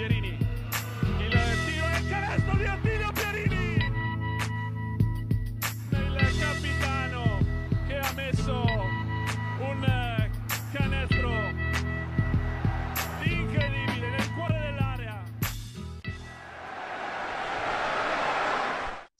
[0.00, 0.49] Pierini.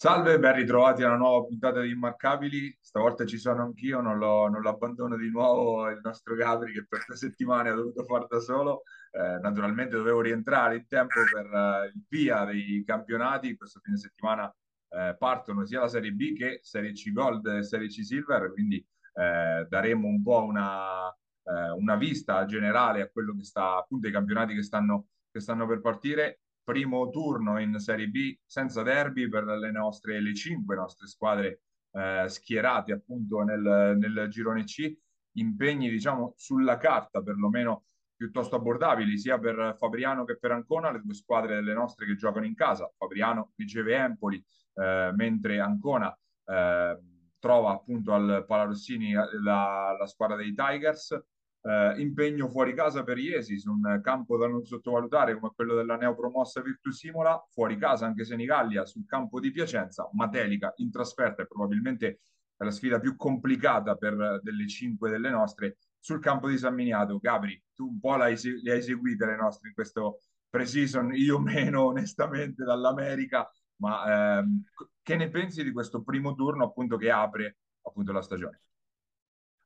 [0.03, 2.75] Salve, ben ritrovati a una nuova puntata di Immarcabili.
[2.81, 6.87] Stavolta ci sono anch'io, non lo, non lo abbandono di nuovo il nostro Gabri che
[6.89, 8.85] per tre settimane ha dovuto fare da solo.
[9.11, 13.59] Eh, naturalmente dovevo rientrare in tempo per eh, il via dei campionati.
[13.59, 14.51] Questo fine settimana
[14.89, 18.77] eh, partono sia la Serie B che Serie C Gold e Serie C Silver, quindi
[18.77, 24.15] eh, daremo un po' una, eh, una vista generale a quello che sta, appunto, ai
[24.15, 29.45] campionati che stanno, che stanno per partire primo turno in Serie B senza derby per
[29.45, 34.93] le nostre le cinque nostre squadre eh, schierate appunto nel, nel girone C.
[35.33, 41.15] Impegni diciamo sulla carta perlomeno piuttosto abbordabili sia per Fabriano che per Ancona le due
[41.15, 42.91] squadre delle nostre che giocano in casa.
[42.97, 46.15] Fabriano riceve Empoli eh, mentre Ancona
[46.45, 46.99] eh,
[47.39, 51.19] trova appunto al Palarossini la, la squadra dei Tigers
[51.63, 55.97] eh, impegno fuori casa per Iesi su un campo da non sottovalutare come quello della
[55.97, 61.47] neopromossa Virtus Imola, fuori casa anche Senigallia sul campo di Piacenza, Matelica in trasferta e
[61.47, 62.21] probabilmente
[62.57, 67.19] è la sfida più complicata per delle cinque delle nostre sul campo di San Miniato.
[67.19, 72.65] Gabri, tu un po' le hai seguite le nostre in questo pre-season, io meno onestamente
[72.65, 74.63] dall'America, ma ehm,
[75.03, 78.63] che ne pensi di questo primo turno appunto che apre appunto la stagione?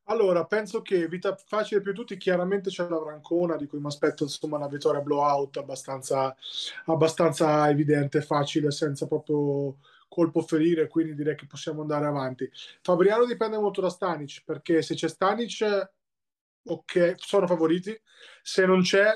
[0.06, 4.24] Allora, penso che vita facile più tutti, chiaramente c'è la Brancona, di cui mi aspetto
[4.24, 6.36] insomma una vittoria blowout abbastanza,
[6.86, 12.48] abbastanza evidente, facile, senza proprio colpo ferire, quindi direi che possiamo andare avanti.
[12.82, 15.90] Fabriano dipende molto da Stanic, perché se c'è Stanic,
[16.64, 17.98] ok, sono favoriti,
[18.42, 19.10] se non c'è,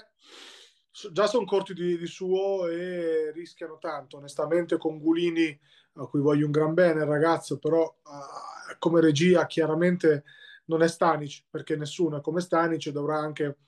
[1.12, 4.16] già sono corti di, di suo e rischiano tanto.
[4.16, 5.56] Onestamente, con Gulini,
[5.96, 10.24] a cui voglio un gran bene, ragazzo, però uh, come regia chiaramente
[10.68, 13.58] non è Stanic, perché nessuno è come Stanic, dovrà anche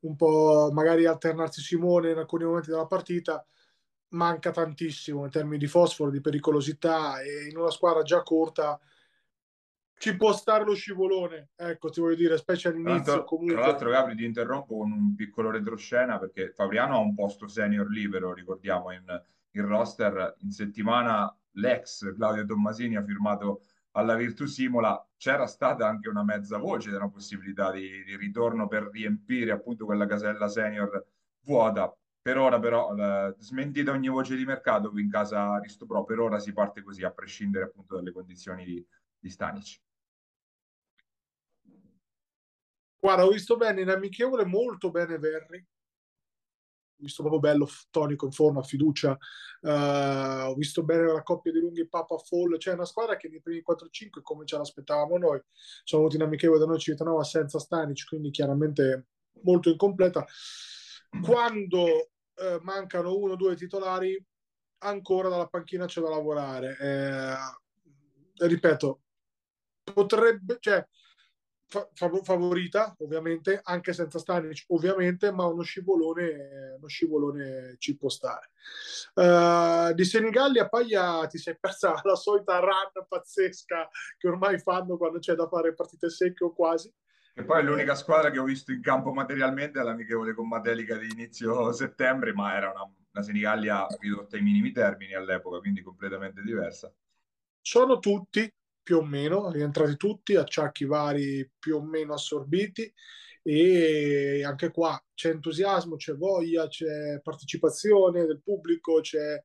[0.00, 3.44] un po' magari alternarsi Simone in alcuni momenti della partita,
[4.10, 8.78] manca tantissimo in termini di fosforo, di pericolosità e in una squadra già corta
[9.98, 13.02] ci può stare lo scivolone, ecco, ti voglio dire, specie all'inizio.
[13.02, 13.56] Tra l'altro, comunque...
[13.56, 17.88] tra l'altro Gabri, ti interrompo con un piccolo retroscena perché Fabriano ha un posto senior
[17.88, 19.04] libero, ricordiamo, in,
[19.50, 20.36] in roster.
[20.42, 26.58] In settimana l'ex Claudio Tommasini ha firmato alla Virtus Imola c'era stata anche una mezza
[26.58, 31.06] voce della possibilità di, di, ritorno per riempire appunto quella casella senior
[31.40, 31.92] vuota.
[32.20, 36.18] Per ora però eh, smentita ogni voce di mercato qui in casa Risto Pro, per
[36.18, 38.86] ora si parte così a prescindere appunto dalle condizioni di,
[39.18, 39.80] di Stanic.
[43.00, 45.64] Guarda, ho visto bene in amichevole molto bene Verri,
[46.98, 49.16] visto proprio bello, tonico, in forma, fiducia.
[49.60, 52.58] Uh, ho visto bene la coppia di lunghi Papa Fall.
[52.58, 55.40] Cioè una squadra che nei primi 4-5, come ce l'aspettavamo noi,
[55.84, 59.06] sono venuti in amichevole da noi Civitanova senza Stanic, quindi chiaramente
[59.42, 60.24] molto incompleta.
[61.22, 64.22] Quando uh, mancano uno o due titolari,
[64.78, 66.76] ancora dalla panchina c'è da lavorare.
[66.78, 69.00] Eh, ripeto,
[69.92, 70.86] potrebbe, cioè,
[72.22, 78.50] favorita ovviamente anche senza Stanic ovviamente ma uno scivolone uno scivolone ci può stare.
[79.14, 85.18] Uh, di Senigallia Paglia ti sei persa la solita run pazzesca che ormai fanno quando
[85.18, 86.92] c'è da fare partite secche o quasi.
[87.34, 91.08] E poi l'unica squadra che ho visto in campo materialmente è l'amichevole con Matelica di
[91.08, 96.92] inizio settembre ma era una, una Senigallia ridotta ai minimi termini all'epoca quindi completamente diversa.
[97.60, 98.50] Sono tutti
[98.88, 102.90] più o meno, rientrati tutti, acciacchi vari più o meno assorbiti
[103.42, 109.44] e anche qua c'è entusiasmo, c'è voglia, c'è partecipazione del pubblico, c'è,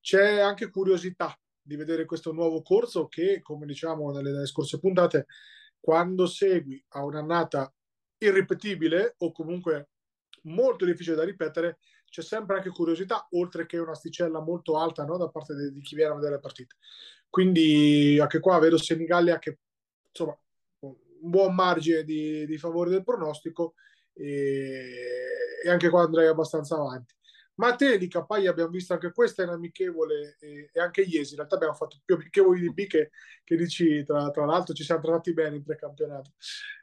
[0.00, 5.26] c'è anche curiosità di vedere questo nuovo corso che, come diciamo nelle, nelle scorse puntate,
[5.78, 7.72] quando segui a un'annata
[8.18, 9.90] irripetibile o comunque
[10.46, 11.78] molto difficile da ripetere,
[12.10, 15.16] c'è sempre anche curiosità, oltre che un'asticella molto alta no?
[15.16, 16.74] da parte di, di chi viene a vedere le partite.
[17.30, 19.58] Quindi anche qua vedo Senigallia che
[20.12, 20.36] insomma
[20.80, 23.74] un buon margine di, di favore del pronostico
[24.12, 27.14] e, e, anche qua andrei abbastanza avanti.
[27.54, 31.74] Matelica, poi abbiamo visto anche questa in amichevole e, e, anche Iesi, in realtà abbiamo
[31.74, 33.10] fatto più amichevoli di B che,
[33.44, 36.32] che di C, tra, tra, l'altro ci siamo trovati bene in precampionato.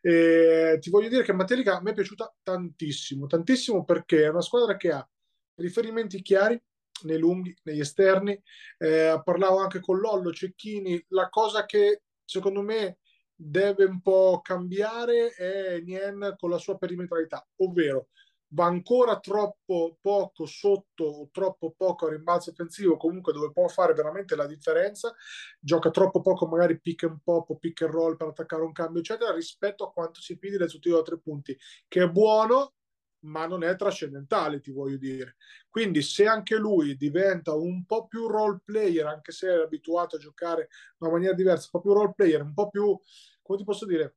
[0.02, 4.42] E, ti voglio dire che Matelica a me è piaciuta tantissimo, tantissimo perché è una
[4.42, 5.10] squadra che ha
[5.56, 6.62] riferimenti chiari,
[7.04, 8.40] nei lunghi, negli esterni.
[8.78, 11.04] Eh, parlavo anche con Lollo Cecchini.
[11.10, 12.98] La cosa che secondo me
[13.34, 18.08] deve un po' cambiare è Nien con la sua perimetralità, ovvero
[18.50, 23.94] va ancora troppo poco sotto o troppo poco a rimbalzo offensivo, comunque dove può fare
[23.94, 25.14] veramente la differenza,
[25.60, 29.02] gioca troppo poco magari pick and pop o pick and roll per attaccare un cambio,
[29.02, 31.58] eccetera, rispetto a quanto si pide tiro da tre punti,
[31.88, 32.74] che è buono,
[33.22, 35.36] ma non è trascendentale, ti voglio dire.
[35.70, 40.20] Quindi se anche lui diventa un po' più role player, anche se è abituato a
[40.20, 43.00] giocare in una maniera diversa, un po' più role player, un po' più,
[43.42, 44.16] come ti posso dire,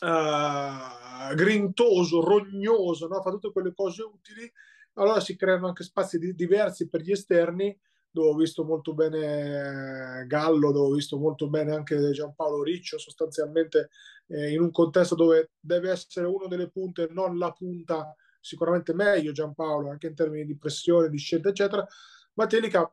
[0.00, 3.22] uh, grintoso, rognoso, no?
[3.22, 4.50] fa tutte quelle cose utili,
[4.94, 7.78] allora si creano anche spazi di- diversi per gli esterni
[8.12, 13.88] dove ho visto molto bene Gallo, dove ho visto molto bene anche Giampaolo Riccio, sostanzialmente
[14.28, 19.32] eh, in un contesto dove deve essere uno delle punte, non la punta, sicuramente meglio
[19.32, 21.86] Giampaolo, anche in termini di pressione, di scelta, eccetera.
[22.34, 22.90] Matelica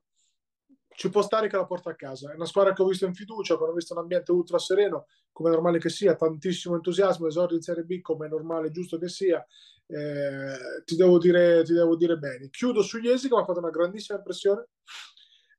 [1.00, 2.30] ci può stare che la porta a casa.
[2.30, 5.08] È una squadra che ho visto in fiducia, quando ho visto un ambiente ultra sereno,
[5.32, 8.98] come è normale che sia, tantissimo entusiasmo, esordio in Serie B, come è normale giusto
[8.98, 9.42] che sia.
[9.88, 12.50] Eh, ti, devo dire, ti devo dire bene.
[12.50, 14.68] Chiudo sugli esiti, mi ha fatto una grandissima impressione.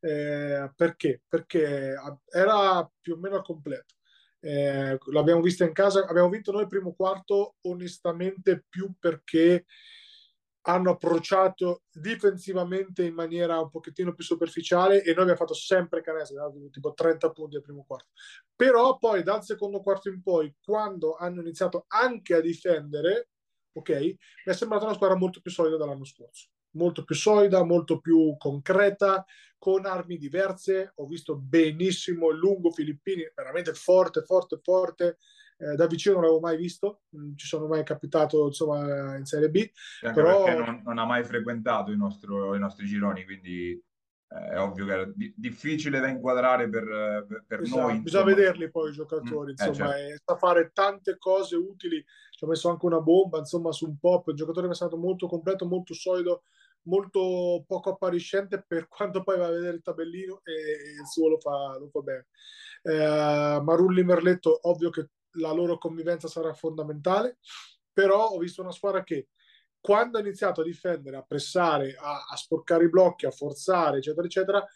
[0.00, 1.22] Eh, perché?
[1.26, 1.94] Perché
[2.30, 3.94] era più o meno al completo.
[4.40, 9.64] Eh, l'abbiamo vista in casa, abbiamo vinto noi il primo quarto onestamente più perché
[10.62, 16.52] hanno approcciato difensivamente in maniera un pochettino più superficiale e noi abbiamo fatto sempre canestro,
[16.70, 18.10] tipo 30 punti al primo quarto.
[18.54, 23.28] Però poi dal secondo quarto in poi, quando hanno iniziato anche a difendere,
[23.72, 26.48] ok, mi è sembrata una squadra molto più solida dell'anno scorso.
[26.72, 29.24] Molto più solida, molto più concreta,
[29.58, 30.92] con armi diverse.
[30.96, 35.16] Ho visto benissimo il lungo Filippini, veramente forte, forte, forte
[35.60, 39.50] eh, da vicino non l'avevo mai visto, non ci sono mai capitato insomma in Serie
[39.50, 39.70] B.
[40.00, 40.44] Però...
[40.44, 43.72] perché non, non, ha mai frequentato i, nostro, i nostri gironi, quindi
[44.32, 48.00] eh, è ovvio che è di- difficile da inquadrare per, per, esatto, noi.
[48.00, 50.22] Bisogna vederli poi i giocatori, mm, eh, insomma, eh, certo.
[50.24, 52.04] sa fare tante cose utili.
[52.30, 54.28] Ci ha messo anche una bomba, insomma, su un pop.
[54.28, 56.44] Il giocatore mi è stato molto completo, molto solido,
[56.82, 61.38] molto poco appariscente per quanto poi va a vedere il tabellino e il suo lo
[61.38, 62.28] fa, lo fa bene.
[62.82, 67.38] Eh, Marulli Merletto, ovvio che la loro convivenza sarà fondamentale,
[67.92, 69.28] però ho visto una squadra che
[69.80, 74.26] quando ha iniziato a difendere, a pressare, a, a sporcare i blocchi, a forzare, eccetera,
[74.26, 74.66] eccetera,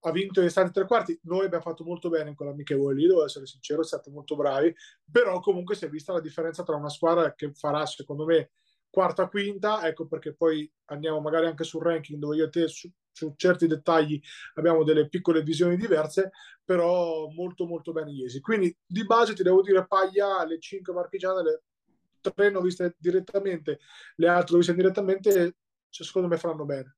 [0.00, 1.18] ha vinto gli stati tre quarti.
[1.24, 4.74] Noi abbiamo fatto molto bene in quell'amichevole lì, devo essere sincero, stati molto bravi,
[5.10, 8.50] però comunque si è vista la differenza tra una squadra che farà, secondo me,
[8.88, 12.66] quarta, quinta, ecco perché poi andiamo magari anche sul ranking dove io e te
[13.16, 14.20] su certi dettagli
[14.54, 16.32] abbiamo delle piccole visioni diverse,
[16.62, 18.40] però molto molto bene Iesi.
[18.40, 21.62] Quindi di base ti devo dire Paglia, le 5 marchigiane, le
[22.20, 23.80] 3 ne ho viste direttamente,
[24.16, 25.56] le altre ho viste indirettamente,
[25.88, 26.96] cioè, secondo me faranno bene.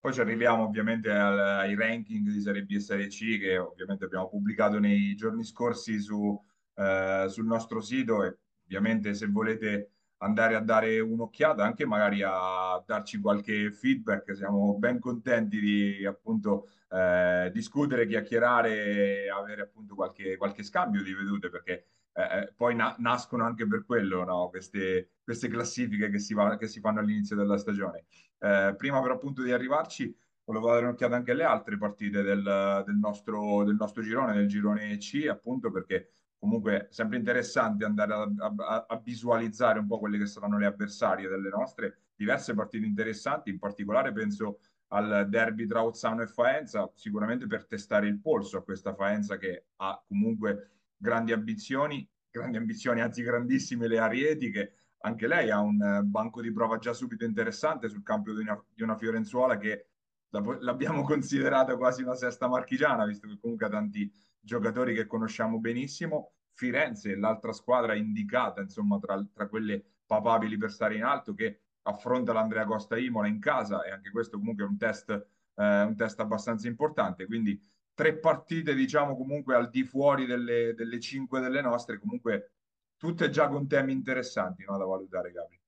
[0.00, 4.06] Poi ci arriviamo ovviamente al, ai ranking di Serie B e Serie C che ovviamente
[4.06, 6.36] abbiamo pubblicato nei giorni scorsi su,
[6.74, 12.82] eh, sul nostro sito e ovviamente se volete andare a dare un'occhiata, anche magari a
[12.84, 14.34] darci qualche feedback.
[14.34, 21.50] Siamo ben contenti di appunto eh, discutere, chiacchierare avere appunto qualche, qualche scambio di vedute
[21.50, 24.48] perché eh, eh, poi na- nascono anche per quello no?
[24.48, 28.06] queste, queste, classifiche che si, va- che si, fanno all'inizio della stagione.
[28.38, 30.14] Eh, prima però appunto di arrivarci
[30.44, 34.96] volevo dare un'occhiata anche alle altre partite del, del, nostro, del nostro girone, del girone
[34.98, 40.26] C appunto perché comunque sempre interessante andare a, a, a, visualizzare un po' quelle che
[40.26, 41.98] saranno le avversarie delle nostre.
[42.14, 48.06] Diverse partite interessanti, in particolare penso al derby tra Ozzano e Faenza, sicuramente per testare
[48.06, 53.98] il polso a questa Faenza che ha comunque grandi ambizioni, grandi ambizioni, anzi grandissime le
[53.98, 58.62] arietiche, anche lei ha un banco di prova già subito interessante sul campo di una,
[58.72, 59.88] di una Fiorenzuola che
[60.30, 64.10] l'abbiamo considerata quasi una sesta marchigiana, visto che comunque ha tanti
[64.46, 66.32] giocatori che conosciamo benissimo.
[66.54, 72.32] Firenze, l'altra squadra indicata, insomma, tra, tra quelle papabili per stare in alto, che affronta
[72.32, 76.18] l'Andrea Costa Imola in casa, e anche questo comunque è un test, eh, un test
[76.20, 77.26] abbastanza importante.
[77.26, 77.60] Quindi
[77.92, 82.52] tre partite, diciamo, comunque al di fuori delle, delle cinque delle nostre, comunque
[82.96, 85.60] tutte già con temi interessanti no, da valutare, Gabri.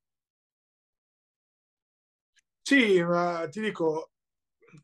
[2.62, 4.12] Sì, ma ti dico,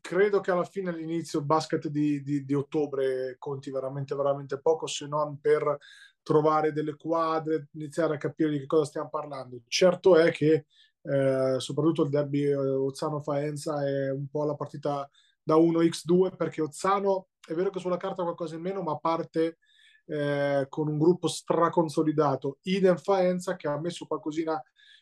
[0.01, 4.87] credo che alla fine all'inizio il basket di, di, di, ottobre conti veramente, veramente poco
[4.87, 5.77] se non per
[6.21, 9.61] trovare delle quadre, iniziare a capire di che cosa stiamo parlando.
[9.67, 10.65] Certo è che
[11.01, 15.07] eh, soprattutto il derby eh, Ozzano-Faenza è un po' la partita
[15.43, 19.59] da 1x2 perché Ozzano è vero che sulla carta qualcosa in meno ma parte
[20.07, 22.57] eh, con un gruppo straconsolidato.
[22.63, 24.61] Idem Faenza che ha messo qualcosina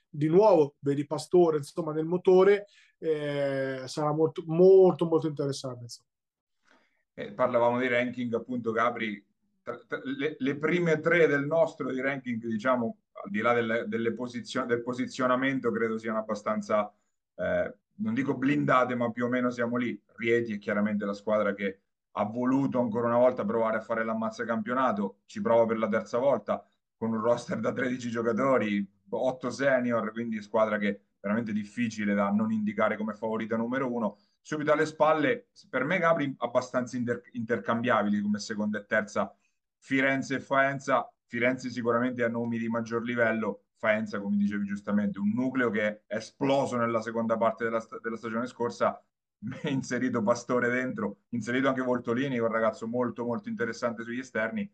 [0.10, 2.68] di nuovo, vedi Pastore, insomma, nel motore,
[3.04, 5.88] eh, sarà molto, molto, molto interessante.
[7.14, 9.24] Eh, parlavamo di ranking, appunto, Gabri,
[10.18, 14.68] le, le, prime tre del nostro di ranking, diciamo, al di là delle, delle posizioni,
[14.68, 16.92] del posizionamento, credo siano abbastanza,
[17.36, 20.02] eh, non dico blindate, ma più o meno siamo lì.
[20.16, 21.80] Rieti è chiaramente la squadra che
[22.12, 26.20] ha voluto ancora una volta provare a fare l'ammazza campionato, ci prova per la terza
[26.20, 32.30] volta con un roster da 13 giocatori, 8 senior, quindi squadra che veramente difficile da
[32.32, 34.18] non indicare come favorita numero uno.
[34.42, 39.34] Subito alle spalle, per me Gabri abbastanza inter- intercambiabili come seconda e terza
[39.78, 41.10] Firenze e Faenza.
[41.26, 46.16] Firenze sicuramente ha nomi di maggior livello, Faenza, come dicevi giustamente, un nucleo che è
[46.18, 49.02] esploso nella seconda parte della, della stagione scorsa,
[49.64, 54.70] inserito Pastore dentro, inserito anche Voltolini, un ragazzo molto molto interessante sugli esterni.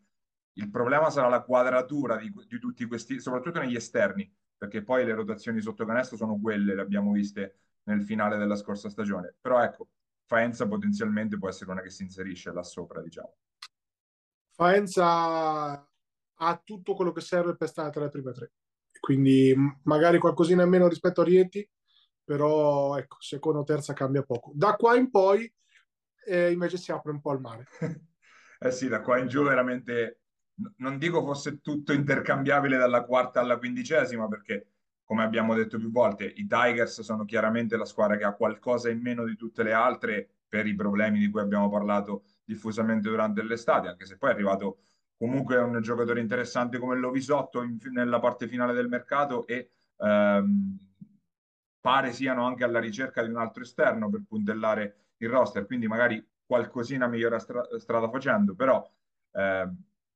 [0.54, 4.30] Il problema sarà la quadratura di, di tutti questi, soprattutto negli esterni,
[4.60, 8.90] perché poi le rotazioni sotto canestro sono quelle, le abbiamo viste nel finale della scorsa
[8.90, 9.36] stagione.
[9.40, 9.88] Però ecco,
[10.26, 13.36] Faenza potenzialmente può essere una che si inserisce là sopra, diciamo.
[14.52, 15.90] Faenza
[16.42, 18.52] ha tutto quello che serve per stare tra le prime tre.
[19.00, 21.68] Quindi magari qualcosina in meno rispetto a Rieti,
[22.22, 24.52] però ecco, seconda o terza cambia poco.
[24.54, 25.52] Da qua in poi
[26.26, 27.66] eh, invece si apre un po' al mare.
[28.60, 30.19] eh sì, da qua in giù veramente,
[30.78, 34.68] non dico fosse tutto intercambiabile dalla quarta alla quindicesima, perché
[35.04, 39.02] come abbiamo detto più volte, i Tigers sono chiaramente la squadra che ha qualcosa in
[39.02, 43.88] meno di tutte le altre per i problemi di cui abbiamo parlato diffusamente durante l'estate,
[43.88, 44.82] anche se poi è arrivato
[45.18, 50.78] comunque un giocatore interessante come Lovisotto in, nella parte finale del mercato e ehm,
[51.82, 56.24] pare siano anche alla ricerca di un altro esterno per puntellare il roster, quindi magari
[56.46, 58.88] qualcosina migliore stra- strada facendo, però
[59.32, 59.70] eh,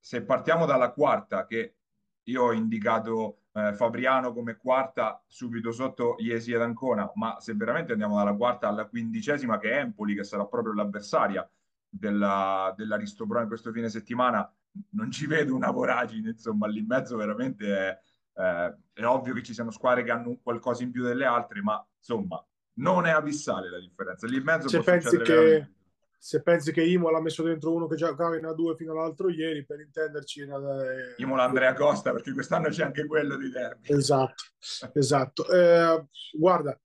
[0.03, 1.75] se partiamo dalla quarta, che
[2.23, 7.93] io ho indicato eh, Fabriano come quarta subito sotto Iesi ed Ancona, ma se veramente
[7.93, 11.49] andiamo dalla quarta alla quindicesima che è Empoli, che sarà proprio l'avversaria
[11.87, 14.53] della, dell'Aristopro in questo fine settimana,
[14.89, 17.99] non ci vedo una voragine, insomma, lì in mezzo veramente è,
[18.41, 21.81] eh, è ovvio che ci siano squadre che hanno qualcosa in più delle altre, ma
[21.97, 22.45] insomma,
[22.79, 24.27] non è abissale la differenza.
[24.27, 25.71] Lì in mezzo se pensi che
[26.23, 29.65] se pensi che Imola ha messo dentro uno che giocava in A2 fino all'altro ieri,
[29.65, 30.43] per intenderci...
[30.43, 33.91] Eh, Imola Andrea Costa, perché quest'anno c'è anche quello di derby.
[33.91, 34.43] Esatto,
[34.93, 35.45] esatto.
[35.49, 36.79] Eh, guarda,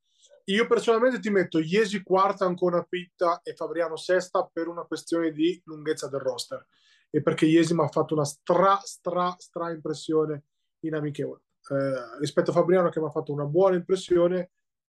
[0.46, 5.62] io personalmente ti metto Iesi quarta, ancora quinta e Fabriano sesta per una questione di
[5.66, 6.66] lunghezza del roster
[7.08, 10.46] e perché Iesi mi ha fatto una stra, stra, stra impressione
[10.80, 11.42] in amichevole.
[11.70, 14.50] Eh, rispetto a Fabriano che mi ha fatto una buona impressione,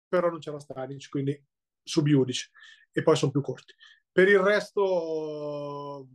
[0.08, 1.44] però non c'era Stanic, quindi
[1.82, 2.52] subiudice
[2.92, 3.74] e poi sono più corti.
[4.16, 6.08] Per il resto,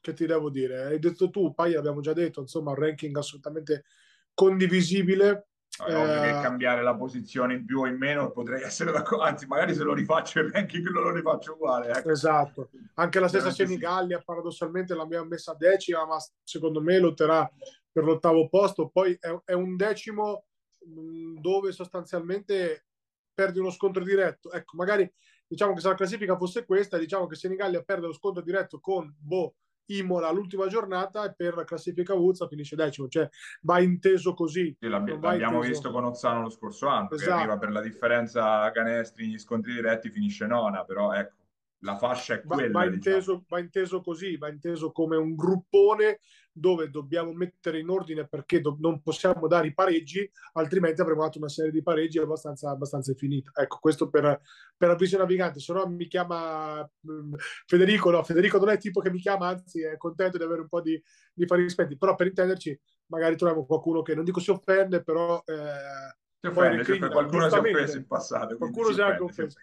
[0.00, 0.84] che ti devo dire?
[0.84, 3.84] Hai detto tu, poi l'abbiamo già detto, insomma, un ranking assolutamente
[4.32, 9.46] condivisibile che eh, cambiare la posizione in più o in meno potrei essere d'accordo, anzi
[9.46, 11.90] magari se lo rifaccio il ranking lo rifaccio uguale.
[11.90, 12.08] Ecco.
[12.08, 14.24] Esatto, anche la stessa Senigallia sì.
[14.24, 17.46] paradossalmente l'abbiamo messa a decima, ma secondo me lotterà
[17.92, 20.46] per l'ottavo posto, poi è, è un decimo
[20.88, 22.86] mm, dove sostanzialmente
[23.34, 24.50] perdi uno scontro diretto.
[24.52, 25.12] Ecco, magari
[25.46, 29.14] diciamo che se la classifica fosse questa, diciamo che Senigallia perde lo scontro diretto con
[29.18, 29.54] Boh
[29.86, 33.28] Imola l'ultima giornata e per la classifica Uzza finisce decimo, cioè
[33.62, 34.74] va inteso così.
[34.78, 35.68] Sì, l'abbi- l'abbiamo inteso...
[35.68, 37.30] visto con Ozzano lo scorso anno, esatto.
[37.30, 41.36] che arriva per la differenza a canestri negli scontri diretti, finisce nona, però ecco,
[41.80, 42.72] la fascia è quella.
[42.72, 43.44] Va, va, inteso, diciamo.
[43.48, 46.18] va inteso così, va inteso come un gruppone
[46.58, 51.36] dove dobbiamo mettere in ordine perché do- non possiamo dare i pareggi, altrimenti avremo dato
[51.36, 53.50] una serie di pareggi abbastanza, abbastanza infinita.
[53.54, 54.40] Ecco, questo per,
[54.74, 57.36] per avviso navigante, se no mi chiama um,
[57.66, 60.62] Federico, no, Federico non è il tipo che mi chiama, anzi è contento di avere
[60.62, 61.00] un po' di,
[61.34, 65.42] di fari rispetti, però per intenderci magari troviamo qualcuno che non dico si offende, però...
[65.44, 68.56] Eh, si offende, ricrina, qualcuno si è offeso in passato.
[68.56, 69.58] Qualcuno si è anche offeso.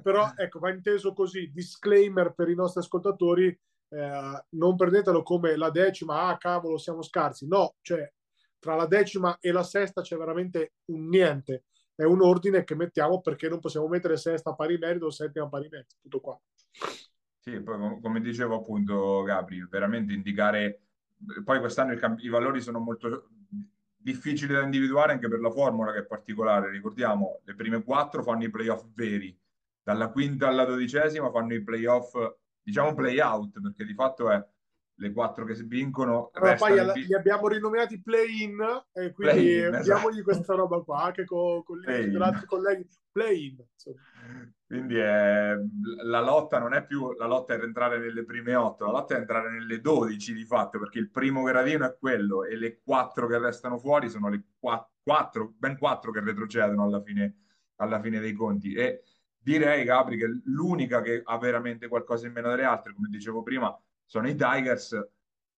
[0.00, 5.70] Però ecco, va inteso così, disclaimer per i nostri ascoltatori, eh, non prendetelo come la
[5.70, 8.10] decima, ah cavolo siamo scarsi, no, cioè
[8.58, 11.64] tra la decima e la sesta c'è veramente un niente,
[11.94, 15.68] è un ordine che mettiamo perché non possiamo mettere sesta pari merito o settima pari
[15.70, 16.40] merito, tutto qua.
[17.38, 20.82] Sì, poi come dicevo appunto Gabri, veramente indicare,
[21.44, 23.28] poi quest'anno i, i valori sono molto
[23.96, 28.44] difficili da individuare anche per la formula che è particolare, ricordiamo le prime quattro fanno
[28.44, 29.36] i playoff veri,
[29.82, 32.14] dalla quinta alla dodicesima fanno i playoff
[32.68, 34.46] diciamo play out, perché di fatto è
[35.00, 36.30] le quattro che si vincono.
[36.32, 37.06] Allora, poi li...
[37.06, 38.60] li abbiamo rinominati play-in
[38.92, 40.22] e quindi play-in, diamogli esatto.
[40.22, 42.86] questa roba qua anche con, con gli altri colleghi.
[43.10, 43.64] Play-in.
[44.66, 45.54] Quindi è,
[46.02, 49.18] la lotta non è più la lotta per entrare nelle prime otto, la lotta è
[49.18, 53.38] entrare nelle dodici di fatto, perché il primo gradino è quello e le quattro che
[53.38, 57.36] restano fuori sono le quattro, ben quattro che retrocedono alla fine,
[57.76, 58.74] alla fine dei conti.
[58.74, 59.02] E
[59.48, 63.74] direi, Gabri, che l'unica che ha veramente qualcosa in meno delle altre, come dicevo prima,
[64.04, 65.08] sono i Tigers,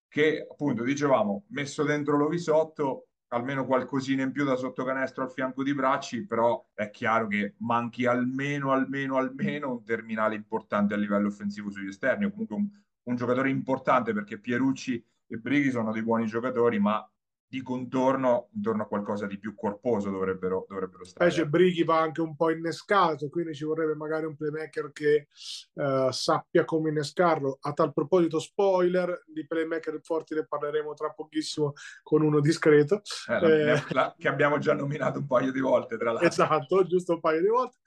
[0.08, 5.62] che appunto dicevamo messo dentro l'Ovisotto almeno qualcosina in più da sotto canestro al fianco
[5.62, 11.28] di Bracci, però è chiaro che manchi almeno, almeno, almeno un terminale importante a livello
[11.28, 12.68] offensivo sugli esterni, comunque un,
[13.04, 17.08] un giocatore importante perché Pierucci e Brighi sono dei buoni giocatori, ma
[17.50, 21.28] di contorno intorno a qualcosa di più corposo dovrebbero, dovrebbero stare.
[21.28, 25.26] Invece Brighi va anche un po' innescato, quindi ci vorrebbe magari un playmaker che
[25.72, 27.58] uh, sappia come innescarlo.
[27.62, 31.72] A tal proposito, spoiler, di playmaker forti ne parleremo tra pochissimo
[32.04, 33.02] con uno discreto.
[33.28, 36.28] Eh, eh, la, che abbiamo già nominato un paio di volte, tra l'altro.
[36.28, 37.78] Esatto, giusto un paio di volte.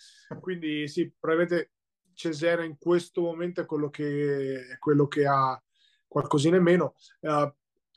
[0.42, 1.72] Quindi sì, probabilmente
[2.14, 5.58] Cesena in questo momento è quello che, è quello che ha
[6.06, 6.96] qualcosina in meno.
[7.22, 7.50] Uh,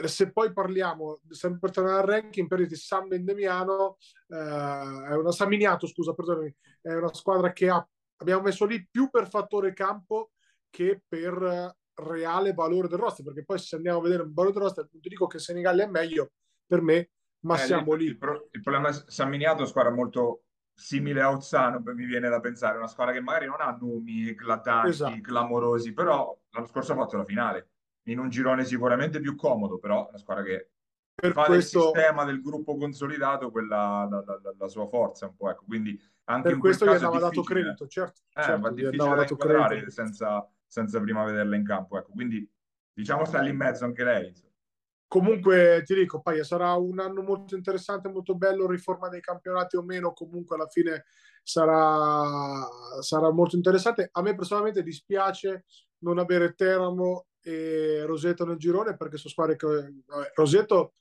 [0.05, 3.97] se poi parliamo, sempre per tornare al ranking, per di San Bendemiano,
[4.29, 9.09] eh, è una Saminiato, scusa, perdonami, è una squadra che ha, abbiamo messo lì più
[9.09, 10.33] per fattore campo
[10.69, 14.63] che per reale valore del roster, perché poi se andiamo a vedere il valore del
[14.65, 16.33] roster, ti dico che Senigallia è meglio
[16.67, 17.11] per me,
[17.41, 18.07] ma eh, siamo il, lì.
[18.07, 20.43] Il, pro, il problema è San Miniato è una squadra molto
[20.75, 24.91] simile a Ozzano, mi viene da pensare, una squadra che magari non ha nomi eclatanti,
[24.91, 25.21] esatto.
[25.23, 27.71] clamorosi, però l'anno scorso ha fatto la finale
[28.07, 30.71] in un girone sicuramente più comodo, però una squadra che
[31.15, 31.79] per fa questo...
[31.79, 35.99] del sistema del gruppo consolidato quella la, la, la, sua forza un po', ecco, quindi
[36.25, 40.47] anche per questo gli andava dato credito, certo, eh, certo ma difficile da inquadrare senza,
[40.67, 42.49] senza prima vederla in campo, ecco, quindi
[42.93, 44.29] diciamo sta lì in mezzo anche lei.
[44.29, 44.53] Insomma.
[45.09, 49.83] Comunque ti dico, Paia, sarà un anno molto interessante, molto bello, riforma dei campionati o
[49.83, 51.05] meno, comunque alla fine
[51.45, 52.67] sarà,
[53.01, 54.09] sarà molto interessante.
[54.11, 55.65] A me personalmente dispiace
[55.99, 59.67] non avere Teramo e Roseto nel girone perché sono squadre che
[60.05, 60.95] vabbè, Roseto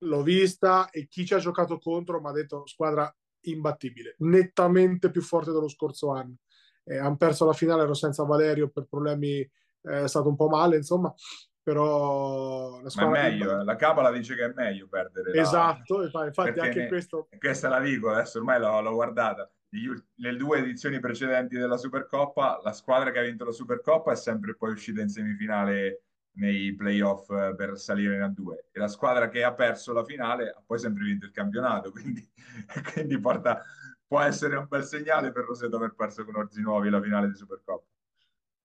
[0.00, 3.10] l'ho vista e chi ci ha giocato contro mi ha detto squadra
[3.46, 6.34] imbattibile, nettamente più forte dello scorso anno.
[6.84, 10.48] Eh, hanno perso la finale, ero senza Valerio per problemi, eh, è stato un po'
[10.48, 11.12] male, insomma,
[11.62, 13.12] però la squadra...
[13.12, 15.32] Ma è meglio, la Cabala dice che è meglio perdere.
[15.32, 16.26] Esatto, la...
[16.26, 16.88] infatti anche ne...
[16.88, 17.28] questo...
[17.38, 22.72] Questa la dico, adesso ormai l'ho, l'ho guardata le due edizioni precedenti della Supercoppa, la
[22.72, 26.02] squadra che ha vinto la Supercoppa è sempre poi uscita in semifinale
[26.36, 30.50] nei playoff eh, per salire in A2 e la squadra che ha perso la finale
[30.50, 32.26] ha poi sempre vinto il campionato, quindi,
[32.92, 33.62] quindi porta,
[34.06, 37.36] può essere un bel segnale per Roseto aver perso con Orzi Nuovi la finale di
[37.36, 37.86] Supercoppa.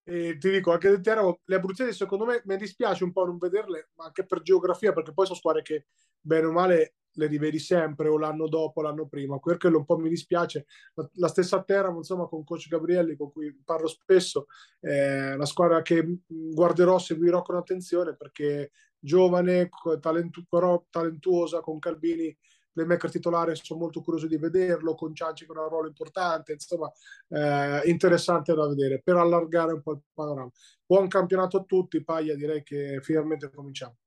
[0.03, 3.37] E ti dico anche del Teramo, le abruzzesi secondo me mi dispiace un po' non
[3.37, 5.85] vederle, ma anche per geografia, perché poi sono squadre che
[6.19, 9.39] bene o male le rivedi sempre o l'anno dopo, l'anno prima.
[9.39, 10.65] Quello un po' mi dispiace.
[10.93, 14.47] La, la stessa Teramo, insomma, con coach Gabrielli, con cui parlo spesso,
[14.79, 19.69] è una squadra che guarderò, seguirò con attenzione perché giovane,
[19.99, 22.35] talentu- però talentuosa, con Calbini
[22.71, 26.89] playmaker titolare, sono molto curioso di vederlo, con Cianci con un ruolo importante, insomma,
[27.27, 30.49] eh, interessante da vedere per allargare un po' il panorama.
[30.85, 33.97] Buon campionato a tutti, Paglia, direi che finalmente cominciamo.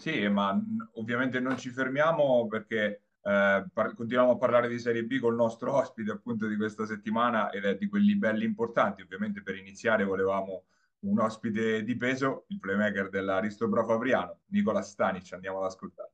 [0.00, 0.58] Sì, ma
[0.94, 5.36] ovviamente non ci fermiamo perché eh, par- continuiamo a parlare di Serie B con il
[5.36, 9.02] nostro ospite appunto di questa settimana ed è di quelli belli importanti.
[9.02, 10.64] Ovviamente per iniziare volevamo
[11.00, 15.34] un ospite di peso, il playmaker dell'Aristo Fabriano, Nicola Stanic.
[15.34, 16.12] Andiamo ad ascoltare.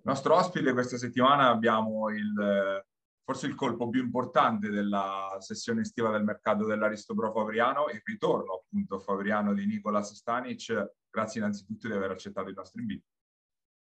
[0.00, 2.86] Nostro ospite questa settimana abbiamo il
[3.28, 8.62] forse il colpo più importante della sessione estiva del mercato dell'Aristo Pro Favriano, il ritorno
[8.64, 10.92] appunto a Favriano di Nicolas Stanic.
[11.10, 13.04] Grazie innanzitutto di aver accettato il nostro invito.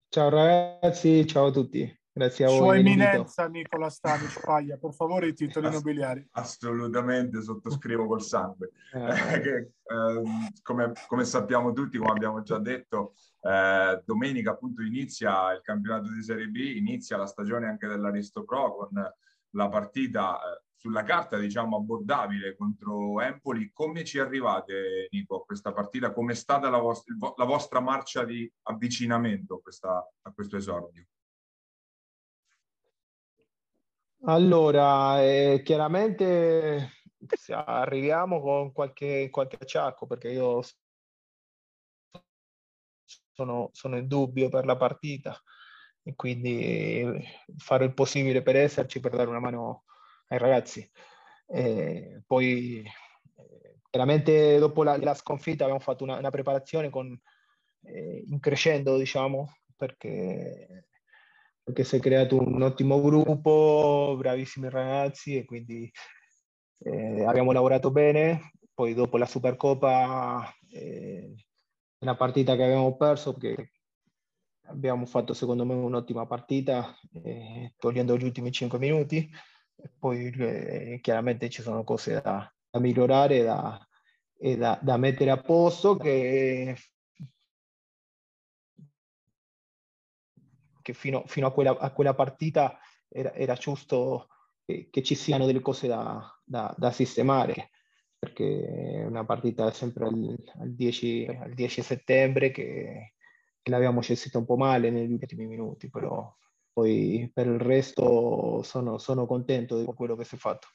[0.09, 1.99] Ciao ragazzi, ciao a tutti.
[2.11, 2.57] Grazie a voi.
[2.57, 6.27] Sua Eminenza Nicola Stanic Paglia, per favore i titoli nobiliari.
[6.31, 8.71] Assolutamente, sottoscrivo col sangue.
[8.91, 8.97] Eh.
[9.41, 10.23] che, eh,
[10.63, 16.23] come, come, sappiamo tutti, come abbiamo già detto, eh, domenica appunto inizia il campionato di
[16.23, 19.13] Serie B, inizia la stagione anche dell'Aristo Pro con
[19.57, 23.71] la partita eh, sulla carta, diciamo, abbordabile contro Empoli.
[23.73, 26.13] Come ci arrivate, Nico, a questa partita?
[26.13, 31.05] Come è stata la, vostra, la vostra marcia di avvicinamento a, questa, a questo esordio?
[34.25, 36.91] Allora, eh, chiaramente
[37.49, 40.61] arriviamo con qualche, qualche acciacco perché io
[43.33, 45.39] sono, sono in dubbio per la partita
[46.07, 47.05] e quindi
[47.57, 49.83] fare il possibile per esserci, per dare una mano
[50.29, 50.89] ai ragazzi.
[51.45, 52.83] E poi
[53.89, 57.19] chiaramente dopo la, la, sconfitta abbiamo fatto una, una preparazione con,
[57.83, 60.87] eh, in crescendo, diciamo, perché,
[61.61, 65.91] perché si è creato un ottimo gruppo, bravissimi ragazzi e quindi
[66.79, 68.51] eh, abbiamo lavorato bene.
[68.73, 71.33] Poi dopo la Supercoppa, eh,
[71.99, 73.71] una partita che abbiamo perso, perché
[74.67, 79.29] abbiamo fatto secondo me un'ottima partita, eh, togliendo gli ultimi 5 minuti.
[79.97, 83.87] Poi eh, chiaramente ci sono cose da, da migliorare da,
[84.37, 86.75] e da, da, mettere a posto che,
[90.81, 94.27] che fino, fino a, quella, a, quella, partita era, era giusto
[94.65, 97.69] che, ci siano delle cose da, sistemare
[98.19, 103.13] perché è una partita sempre al, al, 10, al 10 settembre che
[103.69, 106.33] l'abbiamo gestita un po' male negli ultimi minuti, però
[106.71, 110.67] poi per il resto sono, sono contento di quello che si è fatto.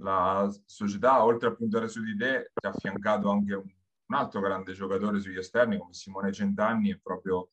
[0.00, 3.64] La società, oltre a puntare su di te, ti ha affiancato anche un,
[4.08, 7.50] un altro grande giocatore sugli esterni come Simone Centanni e proprio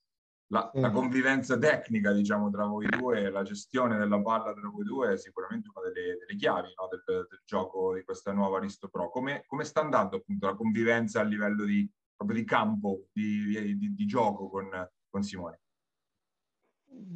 [0.48, 5.14] la, la, convivenza tecnica, diciamo, tra voi due, la gestione della palla tra voi due
[5.14, 9.10] è sicuramente una delle, delle chiavi no, del, del, gioco di questa nuova Risto Pro.
[9.10, 13.94] Come, come, sta andando appunto la convivenza a livello di, proprio di campo, di, di,
[13.94, 14.70] di gioco con,
[15.10, 15.60] con, Simone?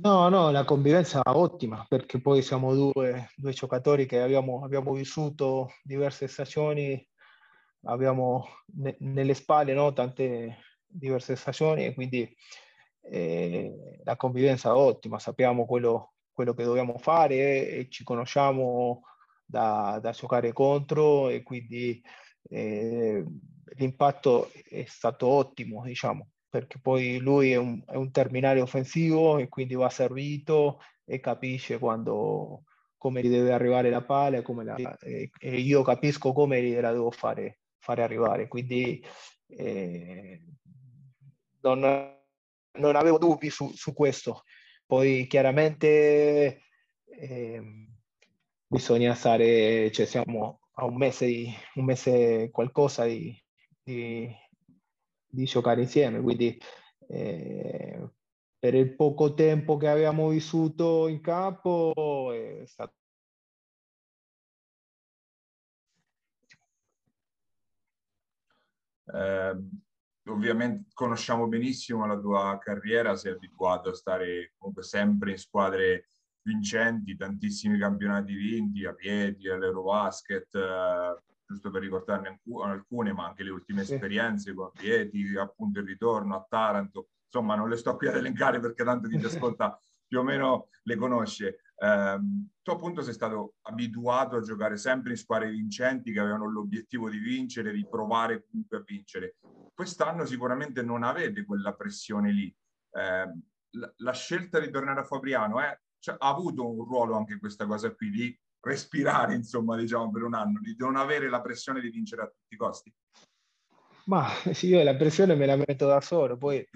[0.02, 5.70] No, no, la convivenza ottima perché poi siamo due, due giocatori che abbiamo, abbiamo vissuto
[5.84, 7.08] diverse stagioni,
[7.84, 12.36] abbiamo ne, nelle spalle no, tante diverse stagioni e quindi
[13.02, 19.04] eh, la convivenza ottima, sappiamo quello, quello che dobbiamo fare e ci conosciamo
[19.46, 22.02] da, da giocare contro e quindi
[22.50, 23.26] eh,
[23.76, 29.48] l'impatto è stato ottimo, diciamo, perché poi lui è un, è un, terminale offensivo e
[29.48, 32.64] quindi va servito e capisce quando,
[32.98, 37.60] come gli deve arrivare la palla la, e, e, io capisco come gliela devo fare,
[37.78, 38.48] fare arrivare.
[38.48, 39.04] Quindi
[39.48, 40.42] eh,
[41.62, 41.80] non,
[42.80, 44.44] non avevo dubbi su, su questo.
[44.86, 46.64] Poi chiaramente
[47.06, 47.88] eh,
[48.66, 51.28] bisogna stare, cioè siamo a un mese,
[51.76, 53.38] un mese qualcosa di,
[53.90, 54.36] di,
[55.26, 56.58] di giocare insieme, quindi
[57.08, 58.10] eh,
[58.60, 62.94] per il poco tempo che abbiamo vissuto in campo è stato
[69.14, 69.58] eh,
[70.26, 76.06] ovviamente conosciamo benissimo la tua carriera, sei abituato a stare comunque sempre in squadre
[76.42, 83.50] vincenti, tantissimi campionati vinti, a Piedi, all'Eurobasket, eh, giusto per ricordarne alcune, ma anche le
[83.50, 83.96] ultime sì.
[83.96, 88.60] esperienze con Piedi, appunto il ritorno a Taranto, insomma non le sto qui ad elencare
[88.60, 91.62] perché tanto chi ti ascolta più o meno le conosce.
[91.76, 92.20] Eh,
[92.62, 97.18] tu appunto sei stato abituato a giocare sempre in squadre vincenti che avevano l'obiettivo di
[97.18, 99.38] vincere, di provare comunque a vincere.
[99.74, 102.56] Quest'anno sicuramente non avete quella pressione lì.
[102.92, 103.34] Eh,
[103.72, 107.66] la, la, scelta di tornare a Fabriano eh, cioè, ha avuto un ruolo anche questa
[107.66, 111.90] cosa qui di respirare, insomma, diciamo, per un anno, di non avere la pressione di
[111.90, 112.94] vincere a tutti i costi?
[114.06, 116.68] Ma sì, io la pressione me la metto da solo, poi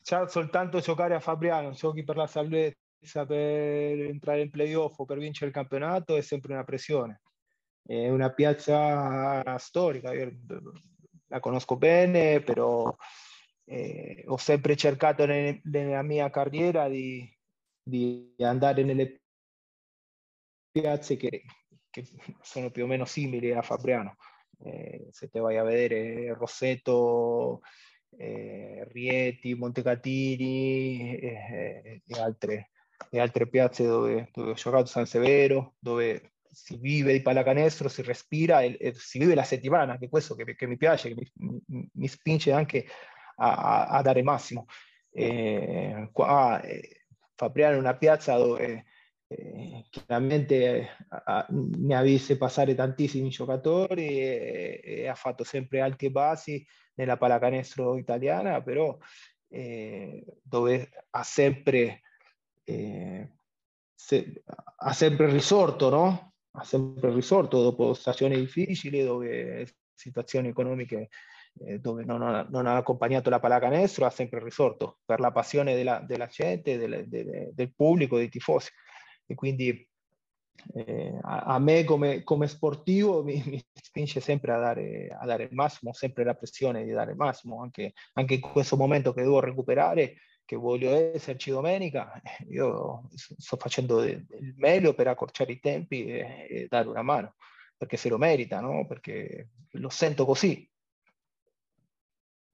[0.00, 5.46] soltanto giocare a Fabriano, giochi per la salvezza, per entrare in playoff o per vincere
[5.46, 7.22] il campionato è sempre una pressione.
[7.82, 10.30] È una piazza storica, io
[11.28, 12.94] la conosco bene, però
[13.64, 17.28] eh, ho sempre cercato ne, nella mia carriera di,
[17.82, 19.22] di, andare nelle
[20.70, 21.44] piazze che,
[21.90, 22.04] che,
[22.42, 24.16] sono più o meno simili a Fabriano.
[24.60, 27.60] Eh, se te vai a vedere Rosseto,
[28.16, 32.70] eh, Rieti, Montecatini eh, e, altre,
[33.10, 38.02] e, altre, piazze dove, dove ho giocato, San Severo, dove si vive di pallacanestro, si
[38.02, 41.88] respira e, e, si vive la settimana, che questo che, che mi piace, che mi,
[41.92, 42.86] mi spinge anche
[43.36, 44.66] a, a, dare massimo.
[45.10, 48.86] E qua eh, Fabriano è una piazza dove
[49.28, 56.10] eh, chiaramente a, ha viste passare tantissimi giocatori e, e, ha fatto sempre alti e
[56.10, 58.96] bassi nella pallacanestro italiana, però
[59.48, 62.00] eh, dove ha sempre,
[62.64, 63.30] eh,
[63.94, 64.42] se,
[64.92, 66.32] sempre risorto, no?
[66.52, 71.08] ha sempre risorto dopo stagioni difficili, dove situazioni economiche
[71.60, 75.74] eh, dove non ha, non ha, accompagnato la pallacanestro, ha sempre risorto per la passione
[75.74, 78.70] della, della gente, del, del, del, pubblico, dei tifosi.
[79.30, 79.86] E quindi
[80.74, 85.44] eh, a, a, me come, come sportivo mi, mi, spinge sempre a dare, a dare
[85.44, 89.22] il massimo, sempre la pressione di dare il massimo, anche, anche in questo momento che
[89.22, 90.16] devo recuperare
[90.48, 92.10] che voglio esserci domenica,
[92.48, 97.34] io sto facendo il meglio per accorciare i tempi e, e dare una mano,
[97.76, 98.86] perché se lo merita, no?
[98.86, 100.66] perché lo sento così.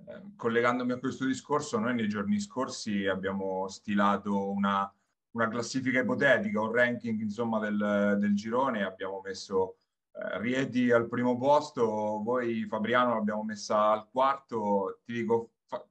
[0.07, 4.93] Eh, collegandomi a questo discorso, noi nei giorni scorsi abbiamo stilato una,
[5.35, 9.77] una classifica ipotetica, un ranking insomma del, del girone, abbiamo messo
[10.13, 15.85] eh, Rieti al primo posto, voi Fabriano l'abbiamo messa al quarto, ti dico, fa,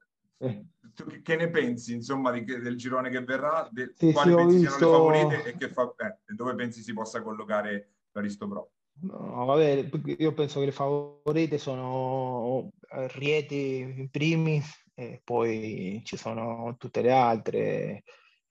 [1.22, 3.68] che ne pensi, insomma, di, del girone che verrà?
[3.70, 4.78] De, sì, quali sì, pensi visto...
[4.78, 8.72] siano le favorite e che fa, eh, dove pensi si possa collocare l'Aristo Pro?
[9.02, 16.76] No, vabbè, io penso che le favorite sono Rieti in primis e poi ci sono
[16.78, 18.04] tutte le altre,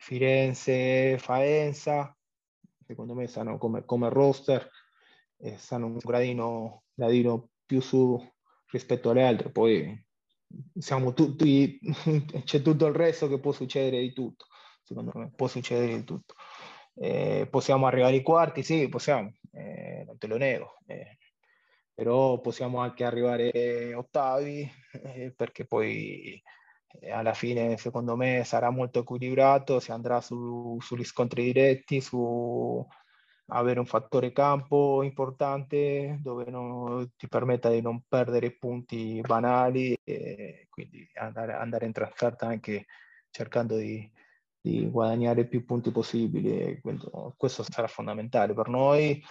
[0.03, 2.17] Firenze, Faenza,
[2.85, 4.69] secondo me stanno come, come roster
[5.37, 8.21] e stanno un gradino, gradino più su
[8.67, 10.05] rispetto alle altre, poi
[10.77, 11.79] siamo tutti,
[12.43, 14.47] c'è tutto il resto che può succedere di tutto,
[14.83, 16.35] secondo me può succedere di tutto.
[16.95, 21.19] Eh, possiamo arrivare ai quarti, sì, possiamo, eh, non te lo nego, eh,
[21.95, 24.69] però possiamo anche arrivare ottavi
[25.05, 26.43] eh, perché poi eh,
[27.11, 32.87] alla fine secondo me sarà molto equilibrato, si andrà su, sugli scontri diretti, su
[33.47, 40.67] avere un fattore campo importante dove non, ti permetta di non perdere punti banali e
[40.71, 42.87] quindi andare, andare in trasferta anche
[43.31, 44.11] cercando di,
[44.61, 46.81] di guadagnare più punti possibili.
[47.37, 49.23] Questo sarà fondamentale per noi.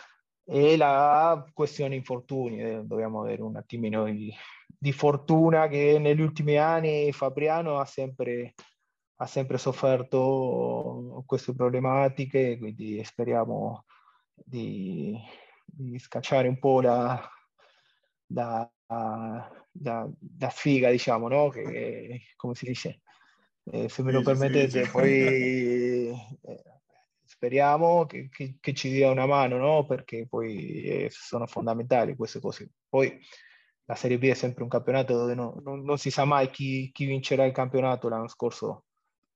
[0.53, 4.33] E la questione infortuni, eh, dobbiamo avere un attimino di,
[4.67, 8.55] di, fortuna che negli ultimi anni Fabriano ha sempre,
[9.15, 13.85] ha sempre sofferto queste problematiche, quindi speriamo
[14.35, 15.17] di,
[15.63, 17.17] di scacciare un po' la,
[18.33, 21.47] la, la, la sfiga, diciamo, no?
[21.47, 22.99] Che, come si dice,
[23.71, 26.09] eh, se me lo permettete, poi
[26.41, 26.63] eh,
[27.41, 29.85] speriamo che, che, che, ci dia una mano, no?
[29.87, 32.69] Perché poi eh, sono fondamentali queste cose.
[32.87, 33.19] Poi
[33.85, 36.91] la Serie B è sempre un campionato dove no, non, non, si sa mai chi,
[36.91, 38.09] chi, vincerà il campionato.
[38.09, 38.85] L'anno scorso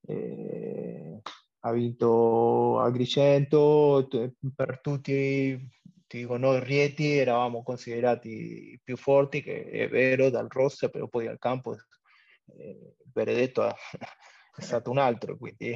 [0.05, 1.19] eh,
[1.61, 4.07] ha vinto Agrigento,
[4.55, 5.57] per tutti,
[6.05, 11.25] ti dico, noi Rieti eravamo considerati più forti, che è vero, dal roster, però poi
[11.25, 13.67] al campo eh, il veredetto
[14.55, 15.75] è stato un altro, quindi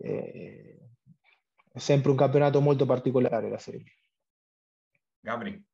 [0.00, 0.78] eh,
[1.72, 3.86] è sempre un campionato molto particolare la Serie B.
[5.20, 5.66] Gabri.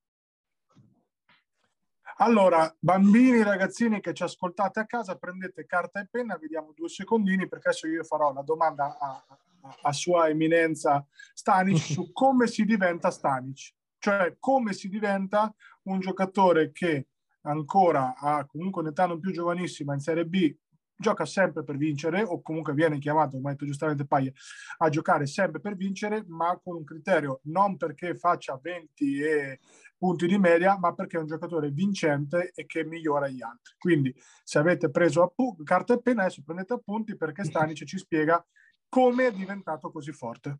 [2.18, 7.48] Allora, bambini, ragazzini che ci ascoltate a casa, prendete carta e penna, vediamo due secondini
[7.48, 12.64] perché adesso io farò la domanda a, a, a Sua Eminenza Stanic su come si
[12.64, 15.52] diventa Stanic, cioè come si diventa
[15.82, 17.08] un giocatore che
[17.42, 20.54] ancora ha comunque un'età non più giovanissima in Serie B
[20.96, 24.30] gioca sempre per vincere o comunque viene chiamato, come ha detto giustamente Paglia,
[24.78, 29.60] a giocare sempre per vincere, ma con un criterio non perché faccia 20 e
[29.96, 33.74] punti di media, ma perché è un giocatore vincente e che migliora gli altri.
[33.78, 38.44] Quindi se avete preso appu- carta e penna, adesso prendete appunti perché Stanic ci spiega
[38.88, 40.58] come è diventato così forte.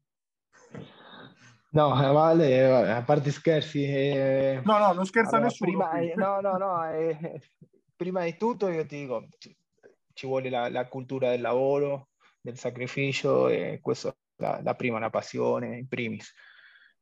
[1.71, 3.83] No, vale, a parte scherzi.
[3.83, 5.89] Eh, no, no, non scherza allora, nessuno.
[5.89, 7.41] Prima, no, no, no, eh,
[7.97, 9.27] prima di tutto io ti dico,
[10.15, 15.11] ci vuole la, la cultura del lavoro, del sacrificio e questa la, la prima, la
[15.11, 16.33] passione in primis.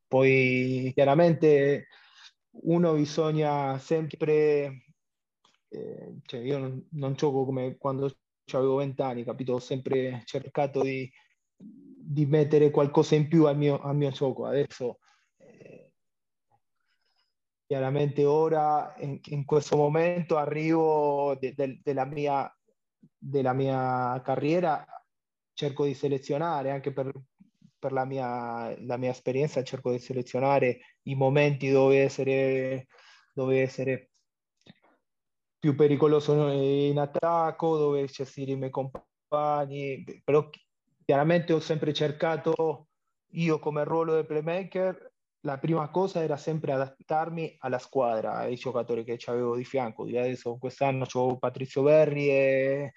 [0.07, 1.89] Poi chiaramente
[2.63, 4.85] uno bisogna sempre,
[5.69, 8.15] eh, cioè io non, non, gioco come quando
[8.53, 9.55] avevo vent'anni, capito?
[9.55, 11.11] Ho sempre cercato di,
[11.57, 14.45] di, mettere qualcosa in più al mio, al mio gioco.
[14.45, 14.99] Adesso
[15.39, 15.93] eh,
[17.67, 22.55] chiaramente ora in, in, questo momento arrivo de, de, della mia
[23.25, 24.85] della mia carriera
[25.53, 27.13] cerco di selezionare anche per,
[27.79, 32.89] per la, mia, la mia esperienza cerco di selezionare i momenti dove essere,
[33.33, 34.11] dove essere
[35.57, 40.49] più pericoloso in attacco, dove gestire i miei compagni, però
[41.05, 42.89] chiaramente ho sempre cercato
[43.35, 45.12] io come ruolo di playmaker
[45.45, 50.05] la prima cosa era sempre adattarmi alla squadra, ai giocatori che avevo di fianco.
[50.05, 52.93] Adesso quest'anno ho Patrizio Berri e,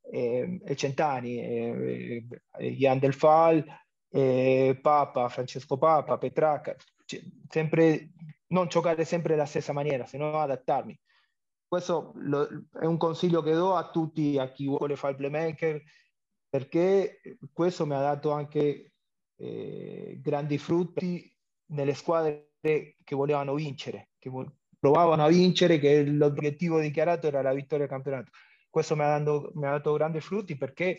[0.00, 2.26] e, e Centani, e,
[2.58, 3.64] e Ian Del Fal,
[4.80, 6.74] Papa, Francesco Papa, Petracca.
[7.04, 8.10] Cioè, sempre,
[8.48, 10.98] non giocare sempre alla stessa maniera, se no adattarmi.
[11.66, 15.82] Questo lo, è un consiglio che do a tutti, a chi vuole fare il playmaker,
[16.48, 17.20] perché
[17.52, 18.92] questo mi ha dato anche
[19.36, 21.33] eh, grandi frutti
[21.66, 24.30] nelle squadre che volevano vincere, che
[24.78, 28.30] provavano a vincere, che l'obiettivo dichiarato era la vittoria del campionato.
[28.68, 30.98] Questo mi ha, dato, mi ha dato grandi frutti perché,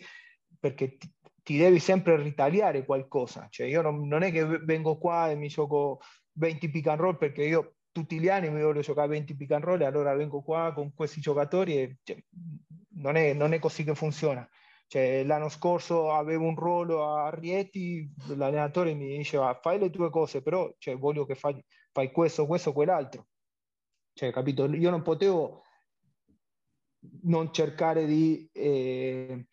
[0.58, 3.46] perché ti, ti, devi sempre ritagliare qualcosa.
[3.50, 6.00] Cioè io non, non, è che vengo qua e mi gioco
[6.32, 9.64] 20 pick and roll perché io tutti gli anni mi voglio giocare 20 pick and
[9.64, 12.16] roll e allora vengo qua con questi giocatori e cioè,
[12.96, 14.48] non, è, non è così che funziona.
[14.88, 20.42] Cioè, l'anno scorso avevo un ruolo a Rieti, l'allenatore mi diceva fai le tue cose,
[20.42, 21.60] però cioè, voglio che fai,
[21.92, 23.26] fai questo, questo, quell'altro.
[24.12, 24.66] Cioè, capito?
[24.72, 25.62] Io non potevo
[27.22, 29.46] non cercare di, eh,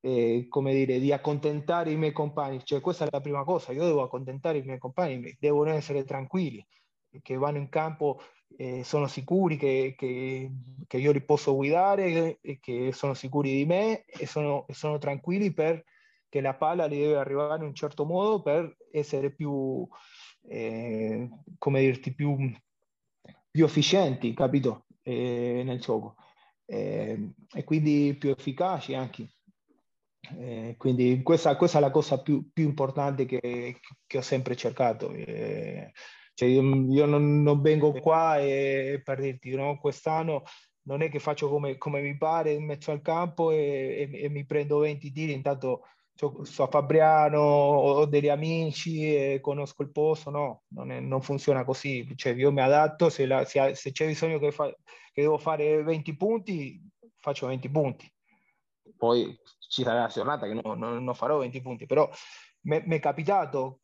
[0.00, 3.84] eh, come dire, di accontentare i miei compagni, cioè questa è la prima cosa, io
[3.84, 6.64] devo accontentare i miei compagni, devono essere tranquilli,
[7.22, 8.20] che vanno in campo
[8.56, 10.50] eh, sono sicuri che, che,
[10.86, 15.52] che, io li posso guidare e che sono sicuri di me e sono, sono tranquilli
[15.52, 19.86] perché la palla li deve arrivare in un certo modo per essere più,
[20.48, 22.36] eh, come dirti, più,
[23.50, 24.86] più efficienti, capito?
[25.02, 26.16] Eh, nel gioco.
[26.64, 29.28] Eh, e quindi più efficaci anche.
[30.38, 35.10] Eh, quindi questa, questa, è la cosa più, più importante che, che, ho sempre cercato.
[35.10, 35.92] Eh,
[36.34, 36.62] cioè io,
[37.06, 40.44] non, non, vengo qua e, per dirti, no, quest'anno
[40.84, 44.44] non è che faccio come, come, mi pare mezzo al campo e, e, e mi
[44.44, 45.82] prendo 20 tiri, intanto
[46.14, 51.64] sto a Fabriano, ho degli amici e conosco il posto, no, non, è, non funziona
[51.64, 54.68] così, cioè io mi adatto, se, la, se, se c'è bisogno che, fa,
[55.12, 56.80] che, devo fare 20 punti,
[57.18, 58.12] faccio 20 punti,
[58.96, 62.08] poi ci sarà la giornata che no, no, non farò 20 punti, però
[62.62, 63.81] mi è capitato